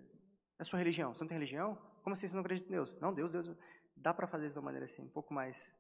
[0.59, 1.14] é sua religião?
[1.14, 1.76] Você não tem religião?
[2.03, 2.93] Como assim você não acredita em Deus?
[3.01, 3.51] Não, Deus, Deus.
[3.97, 5.74] Dá para fazer isso de uma maneira assim, um pouco mais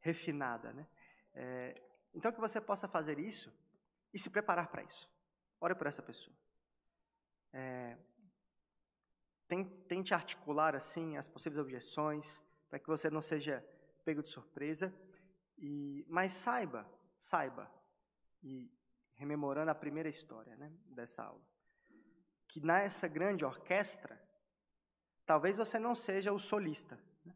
[0.00, 0.86] refinada, né?
[1.34, 1.82] É,
[2.14, 3.52] então, que você possa fazer isso
[4.12, 5.10] e se preparar para isso.
[5.60, 6.36] Ore por essa pessoa.
[7.52, 7.96] É,
[9.88, 13.64] tente articular assim as possíveis objeções para que você não seja
[14.04, 14.94] pego de surpresa.
[15.58, 16.86] E, mas saiba,
[17.24, 17.70] saiba,
[18.42, 18.70] e
[19.14, 21.42] rememorando a primeira história né, dessa aula,
[22.46, 24.20] que nessa grande orquestra,
[25.24, 26.96] talvez você não seja o solista.
[27.24, 27.34] Né?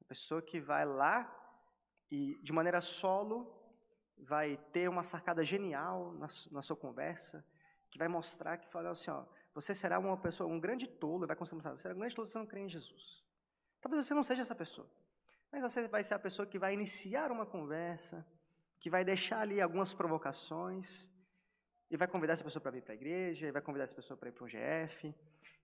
[0.00, 1.16] A pessoa que vai lá
[2.08, 3.36] e, de maneira solo,
[4.16, 7.44] vai ter uma sacada genial na, na sua conversa,
[7.90, 11.34] que vai mostrar que fala assim, ó, você será uma pessoa, um grande tolo, vai
[11.34, 13.24] começar, você será um grande tolo se você não crê em Jesus.
[13.80, 14.88] Talvez você não seja essa pessoa,
[15.50, 18.24] mas você vai ser a pessoa que vai iniciar uma conversa,
[18.80, 21.10] que vai deixar ali algumas provocações
[21.90, 24.16] e vai convidar essa pessoa para vir para a igreja, e vai convidar essa pessoa
[24.16, 25.14] para ir para um GF,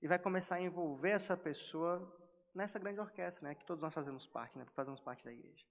[0.03, 1.93] e vai começar a envolver essa pessoa
[2.53, 5.65] nessa grande orquestra, né, que todos nós fazemos parte, né, fazemos parte da igreja.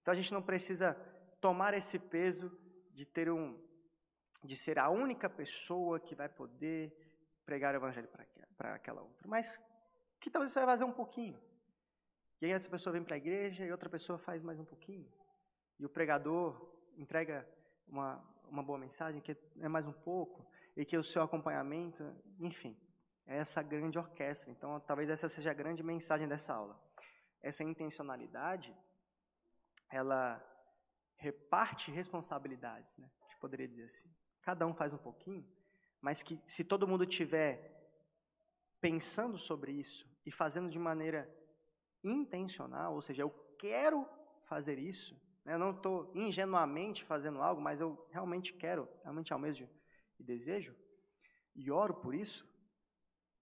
[0.00, 0.94] Então a gente não precisa
[1.40, 2.50] tomar esse peso
[2.94, 3.58] de ter um,
[4.44, 6.94] de ser a única pessoa que vai poder
[7.44, 8.08] pregar o evangelho
[8.56, 9.60] para aquela outra, mas
[10.20, 11.40] que talvez você vai fazer um pouquinho.
[12.40, 15.10] E aí essa pessoa vem para a igreja e outra pessoa faz mais um pouquinho.
[15.80, 17.48] E o pregador entrega
[17.88, 22.04] uma, uma boa mensagem, que é mais um pouco, e que o seu acompanhamento,
[22.38, 22.76] enfim,
[23.26, 24.50] é essa grande orquestra.
[24.50, 26.78] Então, talvez essa seja a grande mensagem dessa aula.
[27.40, 28.76] Essa intencionalidade,
[29.90, 30.22] ela
[31.16, 33.10] reparte responsabilidades, né?
[33.22, 34.14] A gente poderia dizer assim.
[34.42, 35.50] Cada um faz um pouquinho,
[35.98, 37.54] mas que se todo mundo tiver
[38.82, 41.26] pensando sobre isso e fazendo de maneira
[42.04, 44.06] intencional, ou seja, eu quero
[44.44, 45.18] fazer isso?
[45.44, 49.68] Eu não estou ingenuamente fazendo algo, mas eu realmente quero, realmente almejo
[50.18, 50.74] e desejo,
[51.54, 52.48] e oro por isso,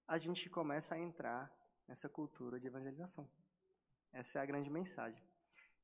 [0.07, 1.53] a gente começa a entrar
[1.87, 3.29] nessa cultura de evangelização.
[4.13, 5.23] Essa é a grande mensagem.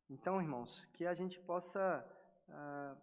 [0.08, 2.04] Então, irmãos, que a gente possa
[2.48, 3.02] uh,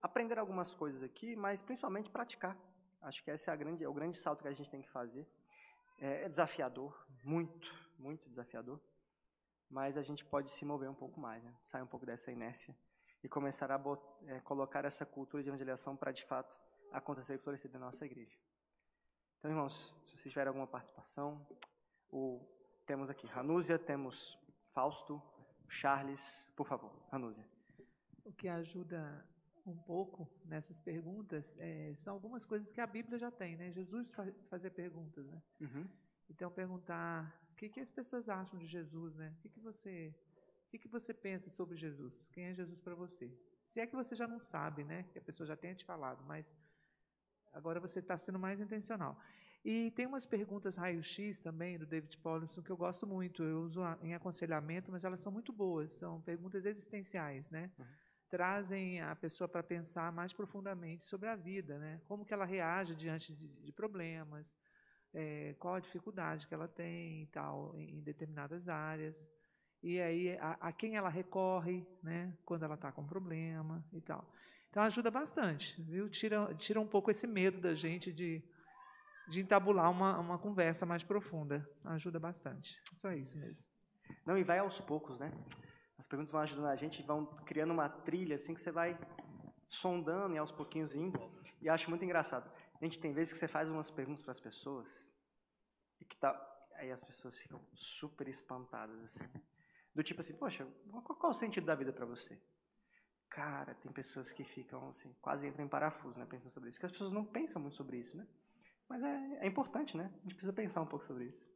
[0.00, 2.56] aprender algumas coisas aqui, mas principalmente praticar.
[3.02, 5.26] Acho que esse é, grande, é o grande salto que a gente tem que fazer.
[5.98, 8.80] É, é desafiador, muito, muito desafiador,
[9.70, 11.54] mas a gente pode se mover um pouco mais, né?
[11.64, 12.76] sair um pouco dessa inércia
[13.22, 13.80] e começar a
[14.26, 16.58] é, colocar essa cultura de evangelização para, de fato,
[16.92, 18.36] acontecer e florescer na nossa igreja.
[19.38, 21.46] Então, irmãos, se vocês tiverem alguma participação,
[22.10, 22.40] o,
[22.86, 24.38] temos aqui Ranúzia, temos
[24.72, 25.20] Fausto,
[25.68, 27.44] Charles, por favor, Ranúzia.
[28.24, 29.26] O que ajuda
[29.66, 33.72] um pouco nessas perguntas é, são algumas coisas que a Bíblia já tem, né?
[33.72, 34.10] Jesus
[34.48, 35.42] fazia perguntas, né?
[35.60, 35.88] Uhum.
[36.30, 39.32] Então perguntar que, que as pessoas acham de Jesus, né?
[39.36, 40.14] O que, que você,
[40.66, 42.24] o que, que você pensa sobre Jesus?
[42.32, 43.32] Quem é Jesus para você?
[43.68, 45.04] Se é que você já não sabe, né?
[45.12, 46.46] Que a pessoa já tenha te falado, mas
[47.52, 49.18] agora você está sendo mais intencional.
[49.64, 53.42] E tem umas perguntas raio-x também do David Paulson que eu gosto muito.
[53.42, 55.92] Eu uso em aconselhamento, mas elas são muito boas.
[55.92, 57.70] São perguntas existenciais, né?
[57.78, 57.86] Uhum
[58.28, 62.00] trazem a pessoa para pensar mais profundamente sobre a vida, né?
[62.06, 64.54] Como que ela reage diante de, de problemas,
[65.14, 69.26] é, qual a dificuldade que ela tem e tal em, em determinadas áreas
[69.82, 72.36] e aí a, a, quem ela recorre, né?
[72.44, 74.28] Quando ela está com problema e tal.
[74.68, 76.08] Então ajuda bastante, viu?
[76.08, 78.42] Tira, tira um pouco esse medo da gente de,
[79.28, 81.64] de entabular uma, uma conversa mais profunda.
[81.84, 82.82] Ajuda bastante.
[82.96, 83.64] Só isso mesmo.
[84.26, 85.30] Não, e vai aos poucos, né?
[85.96, 88.98] As perguntas vão ajudando a gente, vão criando uma trilha assim que você vai
[89.68, 91.18] sondando e aos pouquinhos indo.
[91.62, 92.50] E acho muito engraçado.
[92.80, 95.12] A gente tem vezes que você faz umas perguntas para as pessoas
[96.00, 96.34] e que tá,
[96.74, 99.24] aí as pessoas ficam super espantadas assim.
[99.94, 102.38] Do tipo assim, poxa, qual, qual o sentido da vida para você?
[103.30, 106.78] Cara, tem pessoas que ficam assim, quase entram em parafuso, né, pensando sobre isso.
[106.78, 108.26] Porque as pessoas não pensam muito sobre isso, né?
[108.88, 110.12] Mas é, é importante, né?
[110.14, 111.48] A gente precisa pensar um pouco sobre isso.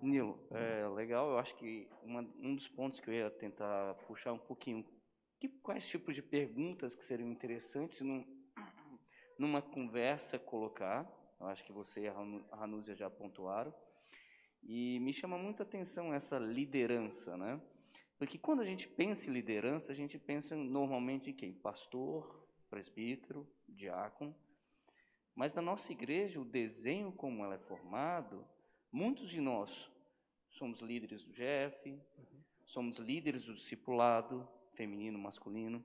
[0.00, 1.30] Nilo, é legal.
[1.30, 4.86] Eu acho que uma, um dos pontos que eu ia tentar puxar um pouquinho,
[5.40, 8.24] que, quais tipos de perguntas que seriam interessantes num,
[9.38, 11.06] numa conversa colocar.
[11.40, 13.72] Eu acho que você e a Ranúzia já pontuaram.
[14.62, 17.60] E me chama muita atenção essa liderança, né?
[18.18, 21.52] Porque quando a gente pensa em liderança, a gente pensa normalmente em quem?
[21.52, 24.34] Pastor, presbítero, diácono.
[25.34, 28.44] Mas na nossa igreja, o desenho como ela é formado,
[28.90, 29.90] Muitos de nós
[30.48, 32.42] somos líderes do GF, uhum.
[32.64, 35.84] somos líderes do discipulado feminino, masculino,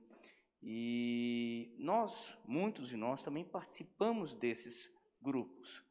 [0.66, 4.90] e nós, muitos de nós, também participamos desses
[5.20, 5.84] grupos.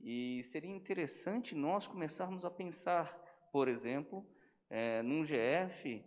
[0.00, 3.14] E seria interessante nós começarmos a pensar,
[3.52, 4.26] por exemplo,
[4.70, 6.02] é, num GF,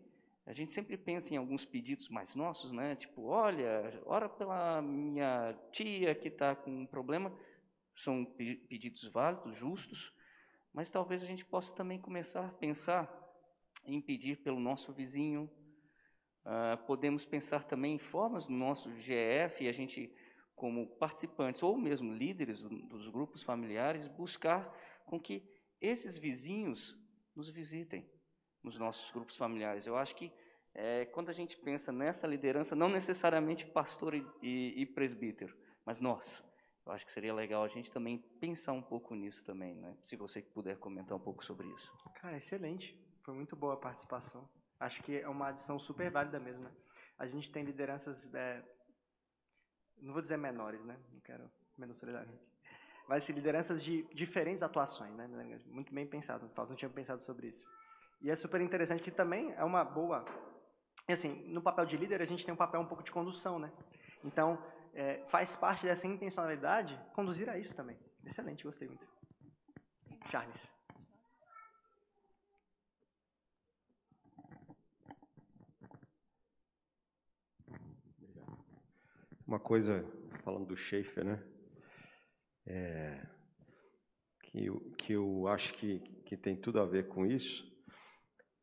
[0.48, 2.96] a gente sempre pensa em alguns pedidos mais nossos, né?
[2.96, 7.32] Tipo, olha, ora pela minha tia que está com um problema.
[7.96, 10.12] São pedidos válidos, justos,
[10.74, 13.08] mas talvez a gente possa também começar a pensar
[13.86, 15.48] em pedir pelo nosso vizinho.
[16.50, 20.12] Uh, podemos pensar também em formas do nosso GF, e a gente,
[20.56, 24.68] como participantes ou mesmo líderes dos grupos familiares, buscar
[25.06, 25.48] com que
[25.80, 26.98] esses vizinhos
[27.36, 28.10] nos visitem
[28.64, 29.86] nos nossos grupos familiares.
[29.86, 30.34] Eu acho que
[30.74, 36.02] é, quando a gente pensa nessa liderança, não necessariamente pastor e, e, e presbítero, mas
[36.02, 36.44] nós,
[36.84, 39.96] eu acho que seria legal a gente também pensar um pouco nisso também, né?
[40.02, 41.96] Se você puder comentar um pouco sobre isso.
[42.16, 43.00] Cara, excelente.
[43.22, 44.50] Foi muito boa a participação.
[44.80, 46.72] Acho que é uma adição super válida mesmo, né?
[47.18, 48.64] A gente tem lideranças, é,
[49.98, 50.98] não vou dizer menores, né?
[51.12, 52.26] Não quero menosprezar
[53.08, 55.28] Mas sim, lideranças de diferentes atuações, né?
[55.66, 56.50] Muito bem pensado.
[56.56, 57.66] Não tinha pensado sobre isso.
[58.22, 60.26] E é super interessante que também é uma boa
[61.14, 63.72] assim, no papel de líder, a gente tem um papel um pouco de condução, né?
[64.24, 64.64] Então,
[64.94, 67.98] é, faz parte dessa intencionalidade conduzir a isso também.
[68.24, 69.08] Excelente, gostei muito.
[70.30, 70.79] Charles.
[79.50, 80.06] Uma coisa,
[80.44, 81.44] falando do Schaefer, né?
[82.68, 83.28] É,
[84.44, 87.66] que, que eu acho que, que tem tudo a ver com isso,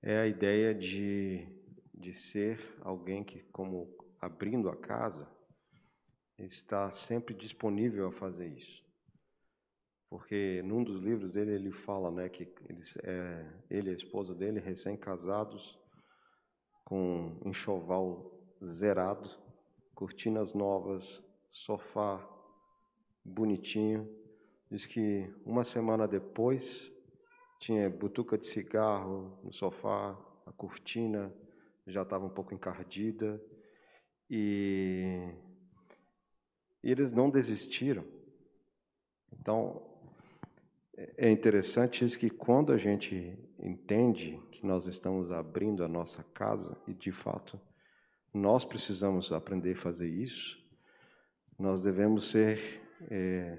[0.01, 1.45] é a ideia de,
[1.93, 5.29] de ser alguém que, como abrindo a casa,
[6.39, 8.81] está sempre disponível a fazer isso.
[10.09, 14.37] Porque num dos livros dele ele fala né, que eles, é, ele e a esposa
[14.37, 15.77] dele, recém-casados,
[16.85, 19.46] com enxoval zerado,
[19.97, 22.25] cortinas novas, sofá
[23.25, 24.07] bonitinho.
[24.71, 26.93] Diz que uma semana depois
[27.59, 31.35] tinha butuca de cigarro no sofá, a cortina
[31.87, 33.43] já estava um pouco encardida
[34.29, 35.33] e,
[36.85, 38.05] e eles não desistiram.
[39.33, 39.83] Então,
[41.17, 46.77] é interessante isso que quando a gente entende que nós estamos abrindo a nossa casa
[46.87, 47.59] e de fato
[48.37, 50.59] nós precisamos aprender a fazer isso,
[51.59, 53.59] nós devemos ser é,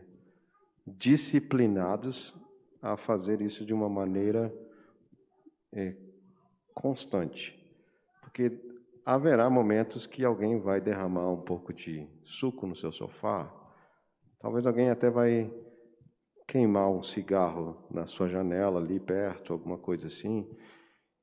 [0.85, 2.35] disciplinados
[2.81, 4.53] a fazer isso de uma maneira
[5.73, 5.95] é,
[6.73, 7.57] constante.
[8.21, 8.51] Porque
[9.03, 13.51] haverá momentos que alguém vai derramar um pouco de suco no seu sofá,
[14.39, 15.51] talvez alguém até vai
[16.47, 20.47] queimar um cigarro na sua janela ali perto, alguma coisa assim,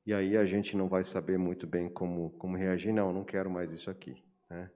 [0.07, 2.93] e aí a gente não vai saber muito bem como, como reagir.
[2.93, 4.23] Não, não quero mais isso aqui.
[4.51, 4.71] Né?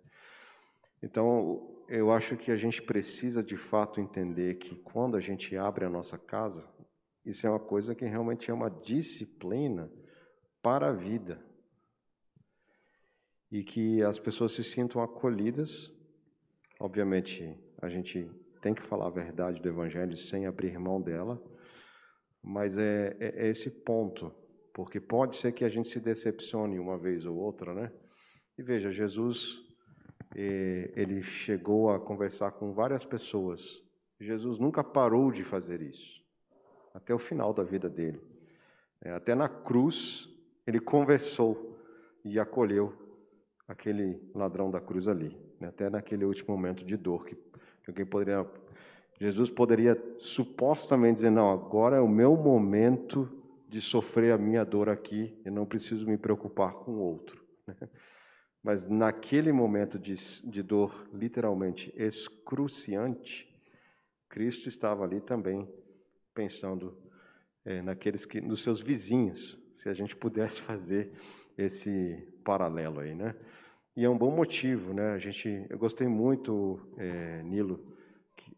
[1.03, 5.85] Então, eu acho que a gente precisa de fato entender que quando a gente abre
[5.85, 6.67] a nossa casa,
[7.25, 9.91] isso é uma coisa que realmente é uma disciplina
[10.63, 11.45] para a vida.
[13.51, 15.93] E que as pessoas se sintam acolhidas.
[16.81, 21.43] Obviamente, a gente tem que falar a verdade do Evangelho sem abrir mão dela,
[22.43, 24.35] mas é, é, é esse ponto,
[24.79, 27.91] porque pode ser que a gente se decepcione uma vez ou outra, né?
[28.57, 29.61] E veja, Jesus
[30.37, 33.83] ele chegou a conversar com várias pessoas.
[34.21, 36.23] Jesus nunca parou de fazer isso,
[36.95, 38.21] até o final da vida dele.
[39.03, 40.29] É, até na cruz,
[40.65, 41.77] ele conversou
[42.25, 42.95] e acolheu
[43.67, 45.71] aquele ladrão da cruz ali, né?
[45.71, 47.37] até naquele último momento de dor que
[47.89, 48.47] alguém poderia.
[49.21, 53.38] Jesus poderia supostamente dizer: Não, agora é o meu momento
[53.69, 57.45] de sofrer a minha dor aqui, e não preciso me preocupar com o outro.
[58.63, 60.15] Mas naquele momento de,
[60.45, 63.47] de dor literalmente excruciante,
[64.29, 65.69] Cristo estava ali também
[66.35, 66.97] pensando
[67.65, 71.13] é, naqueles que, nos seus vizinhos, se a gente pudesse fazer
[71.57, 73.35] esse paralelo aí, né?
[73.97, 75.11] E é um bom motivo, né?
[75.11, 77.97] A gente, eu gostei muito, é, Nilo,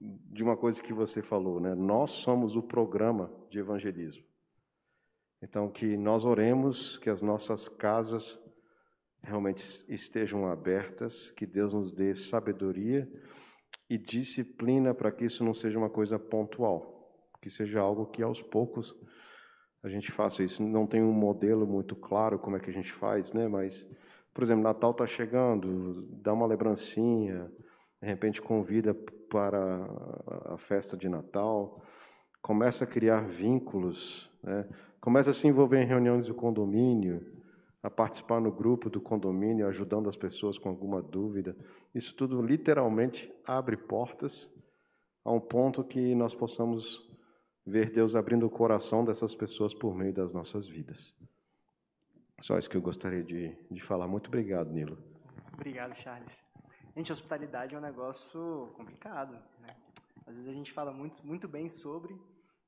[0.00, 1.74] de uma coisa que você falou, né?
[1.74, 4.30] Nós somos o programa de evangelismo.
[5.43, 8.38] Então, que nós oremos que as nossas casas
[9.22, 13.11] realmente estejam abertas, que Deus nos dê sabedoria
[13.88, 17.11] e disciplina para que isso não seja uma coisa pontual,
[17.41, 18.95] que seja algo que aos poucos
[19.82, 20.62] a gente faça isso.
[20.62, 23.49] Não tem um modelo muito claro como é que a gente faz, né?
[23.49, 23.88] Mas,
[24.34, 27.51] por exemplo, Natal está chegando, dá uma lembrancinha,
[28.01, 28.95] de repente convida
[29.30, 29.86] para
[30.47, 31.82] a festa de Natal,
[32.43, 34.68] começa a criar vínculos, né?
[35.01, 37.24] Começa a se envolver em reuniões do condomínio,
[37.82, 41.57] a participar no grupo do condomínio, ajudando as pessoas com alguma dúvida.
[41.94, 44.51] Isso tudo literalmente abre portas
[45.24, 47.09] a um ponto que nós possamos
[47.64, 51.14] ver Deus abrindo o coração dessas pessoas por meio das nossas vidas.
[52.40, 54.09] Só isso que eu gostaria de, de falar.
[54.09, 54.98] Muito obrigado, Nilo.
[55.53, 56.42] Obrigado, Charles.
[56.96, 59.32] Gente, hospitalidade é um negócio complicado.
[59.61, 59.76] Né?
[60.26, 62.18] Às vezes a gente fala muito, muito bem sobre,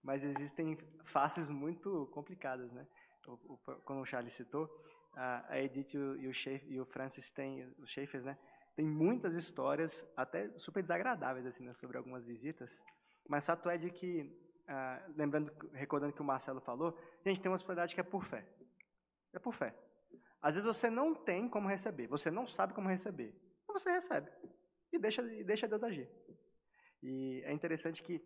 [0.02, 2.72] mas existem faces muito complicadas.
[2.72, 2.86] Né?
[3.26, 4.68] O, o, como o Charles citou,
[5.14, 6.32] a, Edith e o, o,
[6.72, 8.36] e o Francis têm, os Schaeffers, né,
[8.74, 12.82] tem muitas histórias, até super desagradáveis, assim, né, sobre algumas visitas.
[13.28, 14.34] Mas fato é de que,
[14.66, 18.24] ah, lembrando, recordando que o Marcelo falou, a gente tem uma hospitalidade que é por
[18.24, 18.46] fé.
[19.32, 19.74] É por fé.
[20.40, 23.34] Às vezes você não tem como receber, você não sabe como receber,
[23.68, 24.30] mas você recebe.
[24.92, 26.08] E deixa, e deixa Deus agir.
[27.02, 28.20] E é interessante que,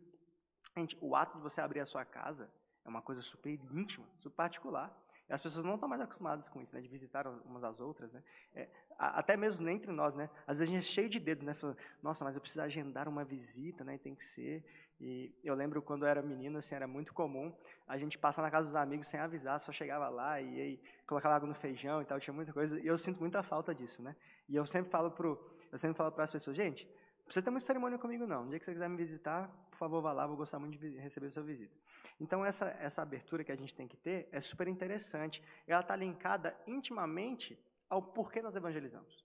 [0.76, 2.50] gente, o ato de você abrir a sua casa
[2.84, 4.96] É uma coisa super íntima, super particular.
[5.28, 6.80] E as pessoas não estão mais acostumadas com isso, né?
[6.80, 8.22] De visitar umas às outras, né?
[8.54, 10.30] É, até mesmo entre nós, né?
[10.46, 11.52] Às vezes a gente é cheio de dedos, né?
[11.52, 13.98] Falando, nossa, mas eu preciso agendar uma visita, né?
[13.98, 14.64] Tem que ser.
[15.00, 17.52] E eu lembro quando eu era menino, assim, era muito comum
[17.88, 21.34] a gente passar na casa dos amigos sem avisar, só chegava lá e aí colocava
[21.34, 22.78] água no feijão e tal, tinha muita coisa.
[22.80, 24.14] E eu sinto muita falta disso, né?
[24.48, 25.38] E eu sempre falo pro,
[25.72, 26.88] eu sempre falo para as pessoas, gente,
[27.26, 28.44] precisa ter uma cerimônia comigo não.
[28.44, 30.96] No dia que você quiser me visitar, por favor, vá lá, vou gostar muito de
[30.98, 31.76] receber a sua visita.
[32.18, 35.42] Então essa essa abertura que a gente tem que ter é super interessante.
[35.66, 37.58] Ela está linkada intimamente
[37.90, 39.24] ao porquê nós evangelizamos.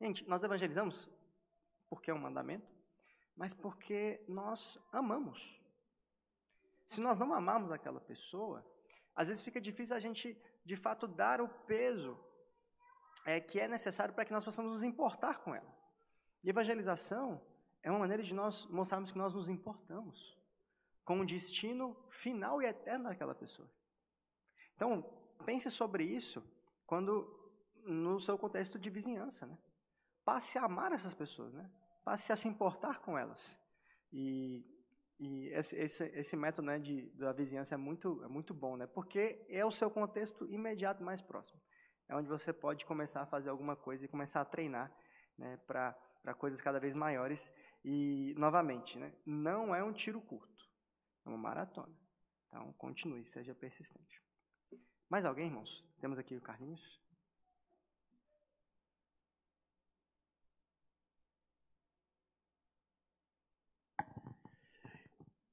[0.00, 1.08] Gente, nós evangelizamos
[1.88, 2.66] porque é um mandamento,
[3.36, 5.60] mas porque nós amamos.
[6.84, 8.64] Se nós não amamos aquela pessoa,
[9.14, 12.18] às vezes fica difícil a gente, de fato, dar o peso
[13.24, 15.74] é, que é necessário para que nós possamos nos importar com ela.
[16.46, 17.42] E evangelização
[17.82, 20.38] é uma maneira de nós mostrarmos que nós nos importamos
[21.04, 23.68] com o destino final e eterno daquela pessoa.
[24.76, 25.02] Então,
[25.44, 26.40] pense sobre isso
[26.86, 27.10] quando
[27.84, 29.58] no seu contexto de vizinhança, né?
[30.24, 31.68] Passe a amar essas pessoas, né?
[32.06, 33.58] passe a se importar com elas.
[34.12, 34.64] E,
[35.18, 38.86] e esse, esse, esse, método né, de, da vizinhança é muito, é muito bom, né,
[38.86, 41.60] porque é o seu contexto imediato mais próximo.
[42.08, 44.96] É onde você pode começar a fazer alguma coisa e começar a treinar
[45.36, 45.98] né, para
[46.34, 47.52] coisas cada vez maiores.
[47.84, 50.68] E, novamente, né, não é um tiro curto,
[51.24, 51.94] é uma maratona.
[52.48, 54.20] Então, continue, seja persistente.
[55.08, 55.84] Mais alguém, irmãos?
[56.00, 57.00] Temos aqui o Carlinhos.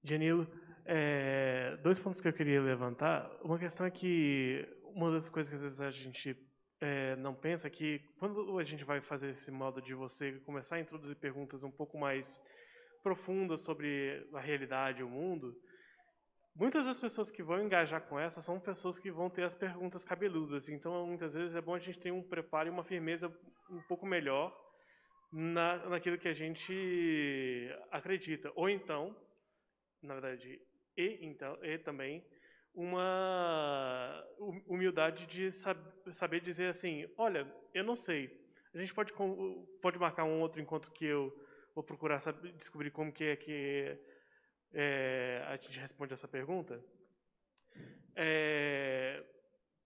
[0.03, 0.47] Janilo,
[0.85, 3.29] é, dois pontos que eu queria levantar.
[3.41, 6.35] Uma questão é que uma das coisas que às vezes a gente
[6.83, 10.81] é, não pensa que quando a gente vai fazer esse modo de você começar a
[10.81, 12.41] introduzir perguntas um pouco mais
[13.01, 15.55] profundas sobre a realidade e o mundo,
[16.53, 20.03] muitas das pessoas que vão engajar com essa são pessoas que vão ter as perguntas
[20.03, 20.67] cabeludas.
[20.67, 23.33] Então, muitas vezes é bom a gente ter um preparo e uma firmeza
[23.69, 24.53] um pouco melhor
[25.31, 26.73] na, naquilo que a gente
[27.91, 28.51] acredita.
[28.55, 29.15] Ou então,
[30.01, 30.59] na verdade,
[30.97, 32.21] e, então, e também
[32.73, 34.25] uma
[34.67, 35.51] humildade de
[36.11, 38.41] saber dizer assim, olha, eu não sei.
[38.73, 39.13] A gente pode
[39.81, 41.31] pode marcar um outro encontro que eu
[41.75, 43.97] vou procurar saber, descobrir como que é que
[44.73, 46.83] é, a gente responde essa pergunta.
[48.15, 49.23] É,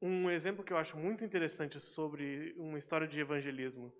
[0.02, 3.94] um exemplo que eu acho muito interessante sobre uma história de evangelismo,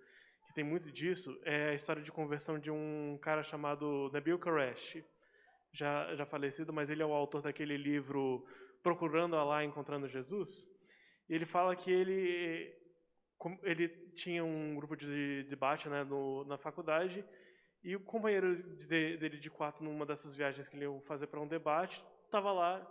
[0.46, 5.04] que tem muito disso, é a história de conversão de um cara chamado Nabil Qureshi
[5.72, 8.46] já, já falecido, mas ele é o autor daquele livro
[8.82, 10.66] Procurando Allah, Encontrando Jesus.
[11.28, 12.74] E ele fala que ele,
[13.62, 17.24] ele tinha um grupo de debate né, no, na faculdade
[17.82, 21.40] e o companheiro de, dele de quarto, numa dessas viagens que ele ia fazer para
[21.40, 22.84] um debate, estava lá,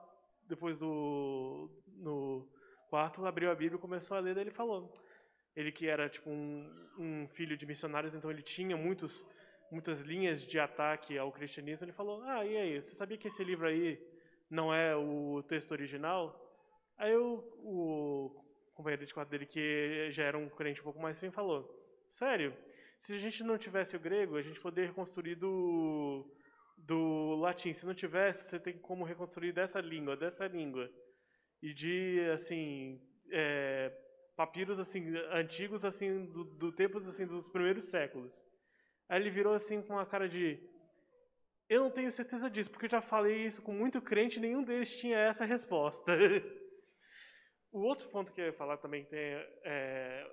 [0.48, 2.48] depois do no
[2.90, 4.94] quarto, abriu a Bíblia começou a ler, daí ele falou.
[5.56, 9.26] Ele que era tipo um, um filho de missionários, então ele tinha muitos
[9.70, 13.44] muitas linhas de ataque ao cristianismo, ele falou: Ah, e aí, você sabia que esse
[13.44, 14.00] livro aí
[14.50, 16.36] não é o texto original?
[16.98, 21.20] Aí o, o companheiro de quarto dele, que já era um crente um pouco mais
[21.20, 21.70] firme, falou:
[22.12, 22.56] Sério,
[23.00, 26.26] se a gente não tivesse o grego, a gente poderia reconstruir do,
[26.78, 27.74] do latim.
[27.74, 30.90] Se não tivesse, você tem como reconstruir dessa língua, dessa língua.
[31.62, 33.92] E de, assim, é,
[34.38, 38.46] papiros assim antigos assim do, do tempo assim dos primeiros séculos.
[39.10, 40.60] Aí ele virou assim com uma cara de
[41.70, 44.64] eu não tenho certeza disso, porque eu já falei isso com muito crente e nenhum
[44.64, 46.12] deles tinha essa resposta.
[47.72, 49.20] o outro ponto que eu ia falar também tem
[49.64, 50.26] é,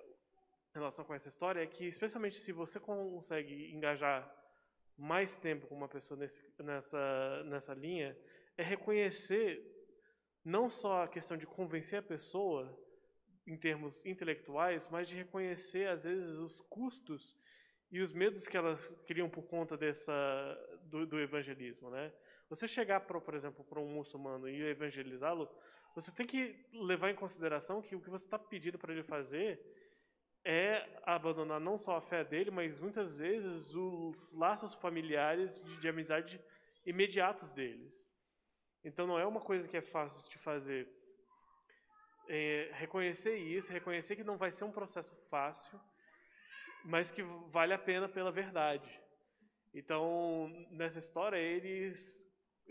[0.74, 4.32] relação com essa história é que, especialmente se você consegue engajar
[4.96, 8.16] mais tempo com uma pessoa nesse, nessa, nessa linha,
[8.56, 9.62] é reconhecer
[10.44, 12.78] não só a questão de convencer a pessoa
[13.46, 17.36] em termos intelectuais, mas de reconhecer, às vezes, os custos
[17.90, 20.12] e os medos que elas criam por conta dessa
[20.94, 22.12] do, do evangelismo, né?
[22.48, 25.50] Você chegar, pra, por exemplo, para um muçulmano e evangelizá-lo,
[25.94, 29.60] você tem que levar em consideração que o que você está pedindo para ele fazer
[30.44, 35.88] é abandonar não só a fé dele, mas muitas vezes os laços familiares de, de
[35.88, 36.40] amizade
[36.86, 37.92] imediatos deles.
[38.84, 40.86] Então não é uma coisa que é fácil de fazer.
[42.28, 45.78] É, reconhecer isso, reconhecer que não vai ser um processo fácil,
[46.84, 49.03] mas que vale a pena pela verdade.
[49.74, 52.22] Então, nessa história, eles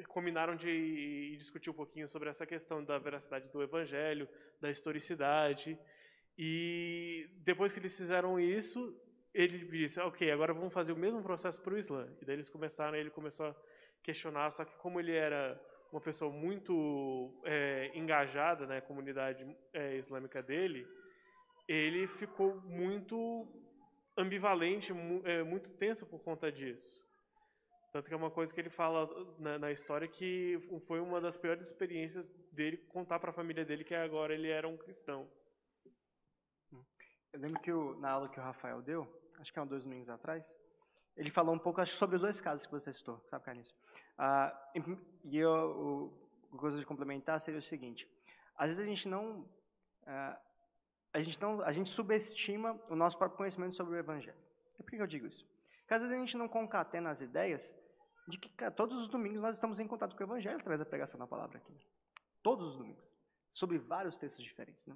[0.07, 4.27] combinaram de discutir um pouquinho sobre essa questão da veracidade do evangelho,
[4.61, 5.77] da historicidade.
[6.37, 8.97] E depois que eles fizeram isso,
[9.33, 12.07] ele disse: Ok, agora vamos fazer o mesmo processo para o Islã.
[12.21, 13.55] E daí eles começaram, ele começou a
[14.01, 20.41] questionar, só que como ele era uma pessoa muito é, engajada na comunidade é, islâmica
[20.41, 20.87] dele,
[21.67, 23.47] ele ficou muito
[24.17, 24.93] ambivalente,
[25.23, 27.03] é, muito tenso por conta disso.
[27.91, 29.07] Tanto que é uma coisa que ele fala
[29.37, 33.83] na, na história que foi uma das piores experiências dele contar para a família dele
[33.83, 35.29] que agora ele era um cristão.
[37.31, 39.07] Eu lembro que na aula que o Rafael deu,
[39.39, 40.55] acho que há dois domingos atrás,
[41.15, 43.75] ele falou um pouco acho, sobre os dois casos que você citou, sabe, Carlinhos?
[44.17, 44.71] Ah,
[45.23, 46.11] e eu,
[46.51, 48.07] o, coisa de complementar seria o seguinte:
[48.55, 49.47] às vezes a gente não,
[50.07, 50.39] ah,
[51.13, 54.37] a gente não, a gente subestima o nosso próprio conhecimento sobre o Evangelho.
[54.79, 55.45] E por que eu digo isso?
[55.81, 57.75] Porque às vezes a gente não concatena as ideias
[58.27, 60.85] de que cara, todos os domingos nós estamos em contato com o Evangelho através da
[60.85, 61.73] pregação da palavra aqui.
[62.41, 63.11] Todos os domingos.
[63.51, 64.87] Sobre vários textos diferentes.
[64.87, 64.95] Né?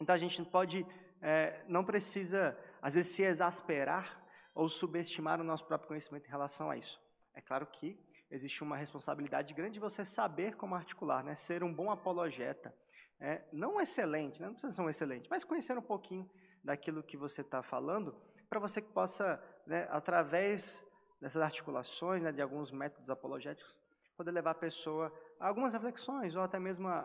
[0.00, 0.86] Então a gente pode,
[1.20, 4.24] é, não precisa, às vezes, se exasperar
[4.54, 7.00] ou subestimar o nosso próprio conhecimento em relação a isso.
[7.34, 7.98] É claro que
[8.30, 11.34] existe uma responsabilidade grande de você saber como articular, né?
[11.34, 12.74] ser um bom apologeta.
[13.20, 14.46] É, não excelente, né?
[14.46, 16.28] não precisa ser um excelente, mas conhecer um pouquinho
[16.62, 18.14] daquilo que você está falando,
[18.48, 20.84] para você que possa, né, através
[21.20, 23.78] dessas articulações, né, de alguns métodos apologéticos,
[24.16, 26.98] poder levar a pessoa a algumas reflexões ou até mesmo a,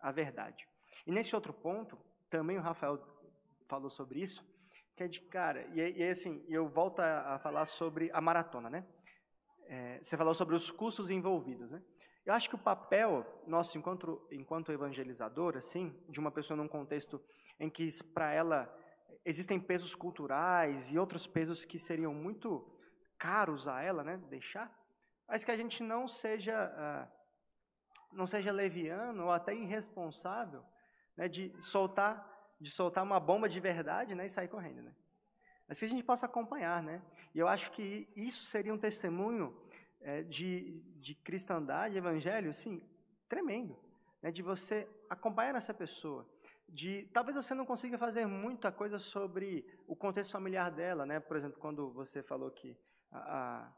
[0.00, 0.68] a, a verdade.
[1.06, 1.98] E nesse outro ponto,
[2.30, 3.02] também o Rafael
[3.66, 4.44] falou sobre isso,
[4.96, 8.70] que é de cara, e, e assim, eu volto a, a, falar sobre a maratona,
[8.70, 8.84] né?
[9.66, 11.82] É, você falou sobre os custos envolvidos, né?
[12.24, 17.22] Eu acho que o papel nosso enquanto, enquanto evangelizador, assim, de uma pessoa num contexto
[17.60, 18.74] em que para ela
[19.24, 22.66] existem pesos culturais e outros pesos que seriam muito
[23.18, 24.70] caros a ela, né, deixar,
[25.28, 30.62] mas que a gente não seja uh, não seja leviano ou até irresponsável,
[31.16, 34.94] né, de soltar de soltar uma bomba de verdade, né, e sair correndo, né.
[35.66, 37.02] Mas que a gente possa acompanhar, né.
[37.34, 39.56] E eu acho que isso seria um testemunho
[40.00, 42.82] é, de, de cristandade, evangelho, sim,
[43.28, 43.76] tremendo,
[44.22, 46.28] né, de você acompanhar essa pessoa,
[46.68, 51.20] de talvez você não consiga fazer muita coisa sobre o contexto familiar dela, né?
[51.20, 52.76] Por exemplo, quando você falou que
[53.12, 53.70] a,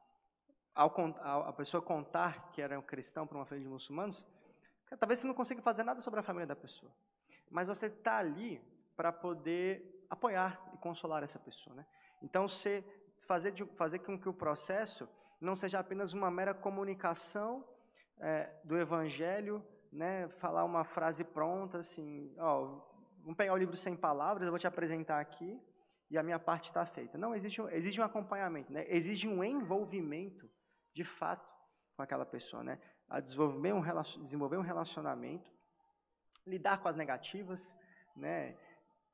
[0.74, 4.26] a, a pessoa contar que era um cristão para uma família de muçulmanos,
[4.99, 6.93] talvez você não consiga fazer nada sobre a família da pessoa.
[7.51, 8.62] Mas você está ali
[8.97, 11.74] para poder apoiar e consolar essa pessoa.
[11.76, 11.86] Né?
[12.22, 12.84] Então, você
[13.26, 15.09] fazer, de, fazer com que o processo
[15.40, 17.64] não seja apenas uma mera comunicação
[18.18, 22.80] é, do evangelho, né, falar uma frase pronta, assim, ó,
[23.20, 25.61] vamos pegar o livro sem palavras, eu vou te apresentar aqui,
[26.11, 27.18] e a minha parte está feita.
[27.18, 28.84] Não, existe, exige um acompanhamento, né?
[28.88, 30.48] exige um envolvimento,
[30.94, 31.52] de fato,
[31.96, 32.62] com aquela pessoa.
[32.62, 32.78] Né?
[33.09, 33.82] A desenvolver um,
[34.22, 35.50] desenvolver um relacionamento,
[36.46, 37.74] lidar com as negativas,
[38.16, 38.57] né?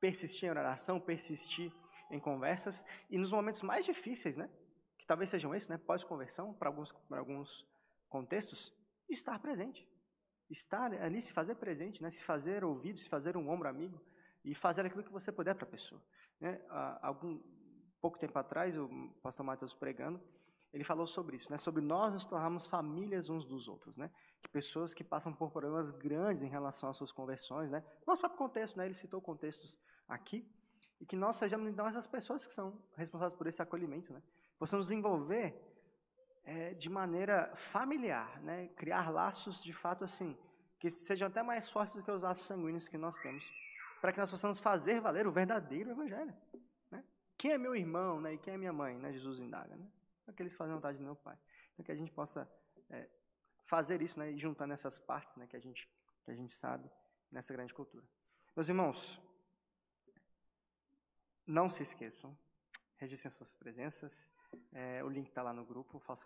[0.03, 1.71] Persistir em oração, persistir
[2.11, 4.49] em conversas, e nos momentos mais difíceis, né?
[4.97, 5.77] que talvez sejam esses, né?
[5.77, 7.65] pós-conversão, para alguns, alguns
[8.09, 8.73] contextos,
[9.09, 9.87] estar presente.
[10.49, 12.09] Estar ali, se fazer presente, né?
[12.09, 13.97] se fazer ouvido, se fazer um ombro amigo,
[14.43, 16.03] e fazer aquilo que você puder para a pessoa.
[16.37, 16.61] Né?
[17.01, 17.41] Algum
[18.01, 18.89] pouco tempo atrás, o
[19.21, 20.21] pastor Mateus pregando,
[20.73, 21.57] ele falou sobre isso, né?
[21.57, 24.11] sobre nós nos tornarmos famílias uns dos outros, né?
[24.41, 27.81] que pessoas que passam por problemas grandes em relação às suas conversões, né?
[28.05, 28.83] nosso próprio contexto, né?
[28.83, 29.79] ele citou contextos
[30.13, 30.47] aqui,
[30.99, 34.21] e que nós sejamos então essas pessoas que são responsáveis por esse acolhimento, né?
[34.57, 35.53] possamos desenvolver
[36.45, 38.67] é, de maneira familiar, né?
[38.69, 40.37] criar laços de fato assim,
[40.79, 43.51] que sejam até mais fortes do que os laços sanguíneos que nós temos
[44.03, 46.35] para que nós possamos fazer valer o verdadeiro evangelho.
[46.91, 47.01] Né?
[47.37, 48.33] Quem é meu irmão né?
[48.33, 48.97] e quem é minha mãe?
[48.97, 49.13] Né?
[49.13, 49.77] Jesus indaga.
[49.77, 49.87] Né?
[50.27, 51.37] Aqueles que fazem vontade do meu Pai.
[51.71, 52.45] Então, que a gente possa
[52.89, 53.07] é,
[53.63, 54.29] fazer isso né?
[54.29, 55.47] e juntando essas partes né?
[55.47, 55.89] que, a gente,
[56.25, 56.91] que a gente sabe
[57.31, 58.03] nessa grande cultura.
[58.53, 59.21] Meus irmãos,
[61.45, 62.37] não se esqueçam,
[62.97, 64.29] registrem suas presenças.
[64.71, 66.23] É, o link está lá no grupo, faça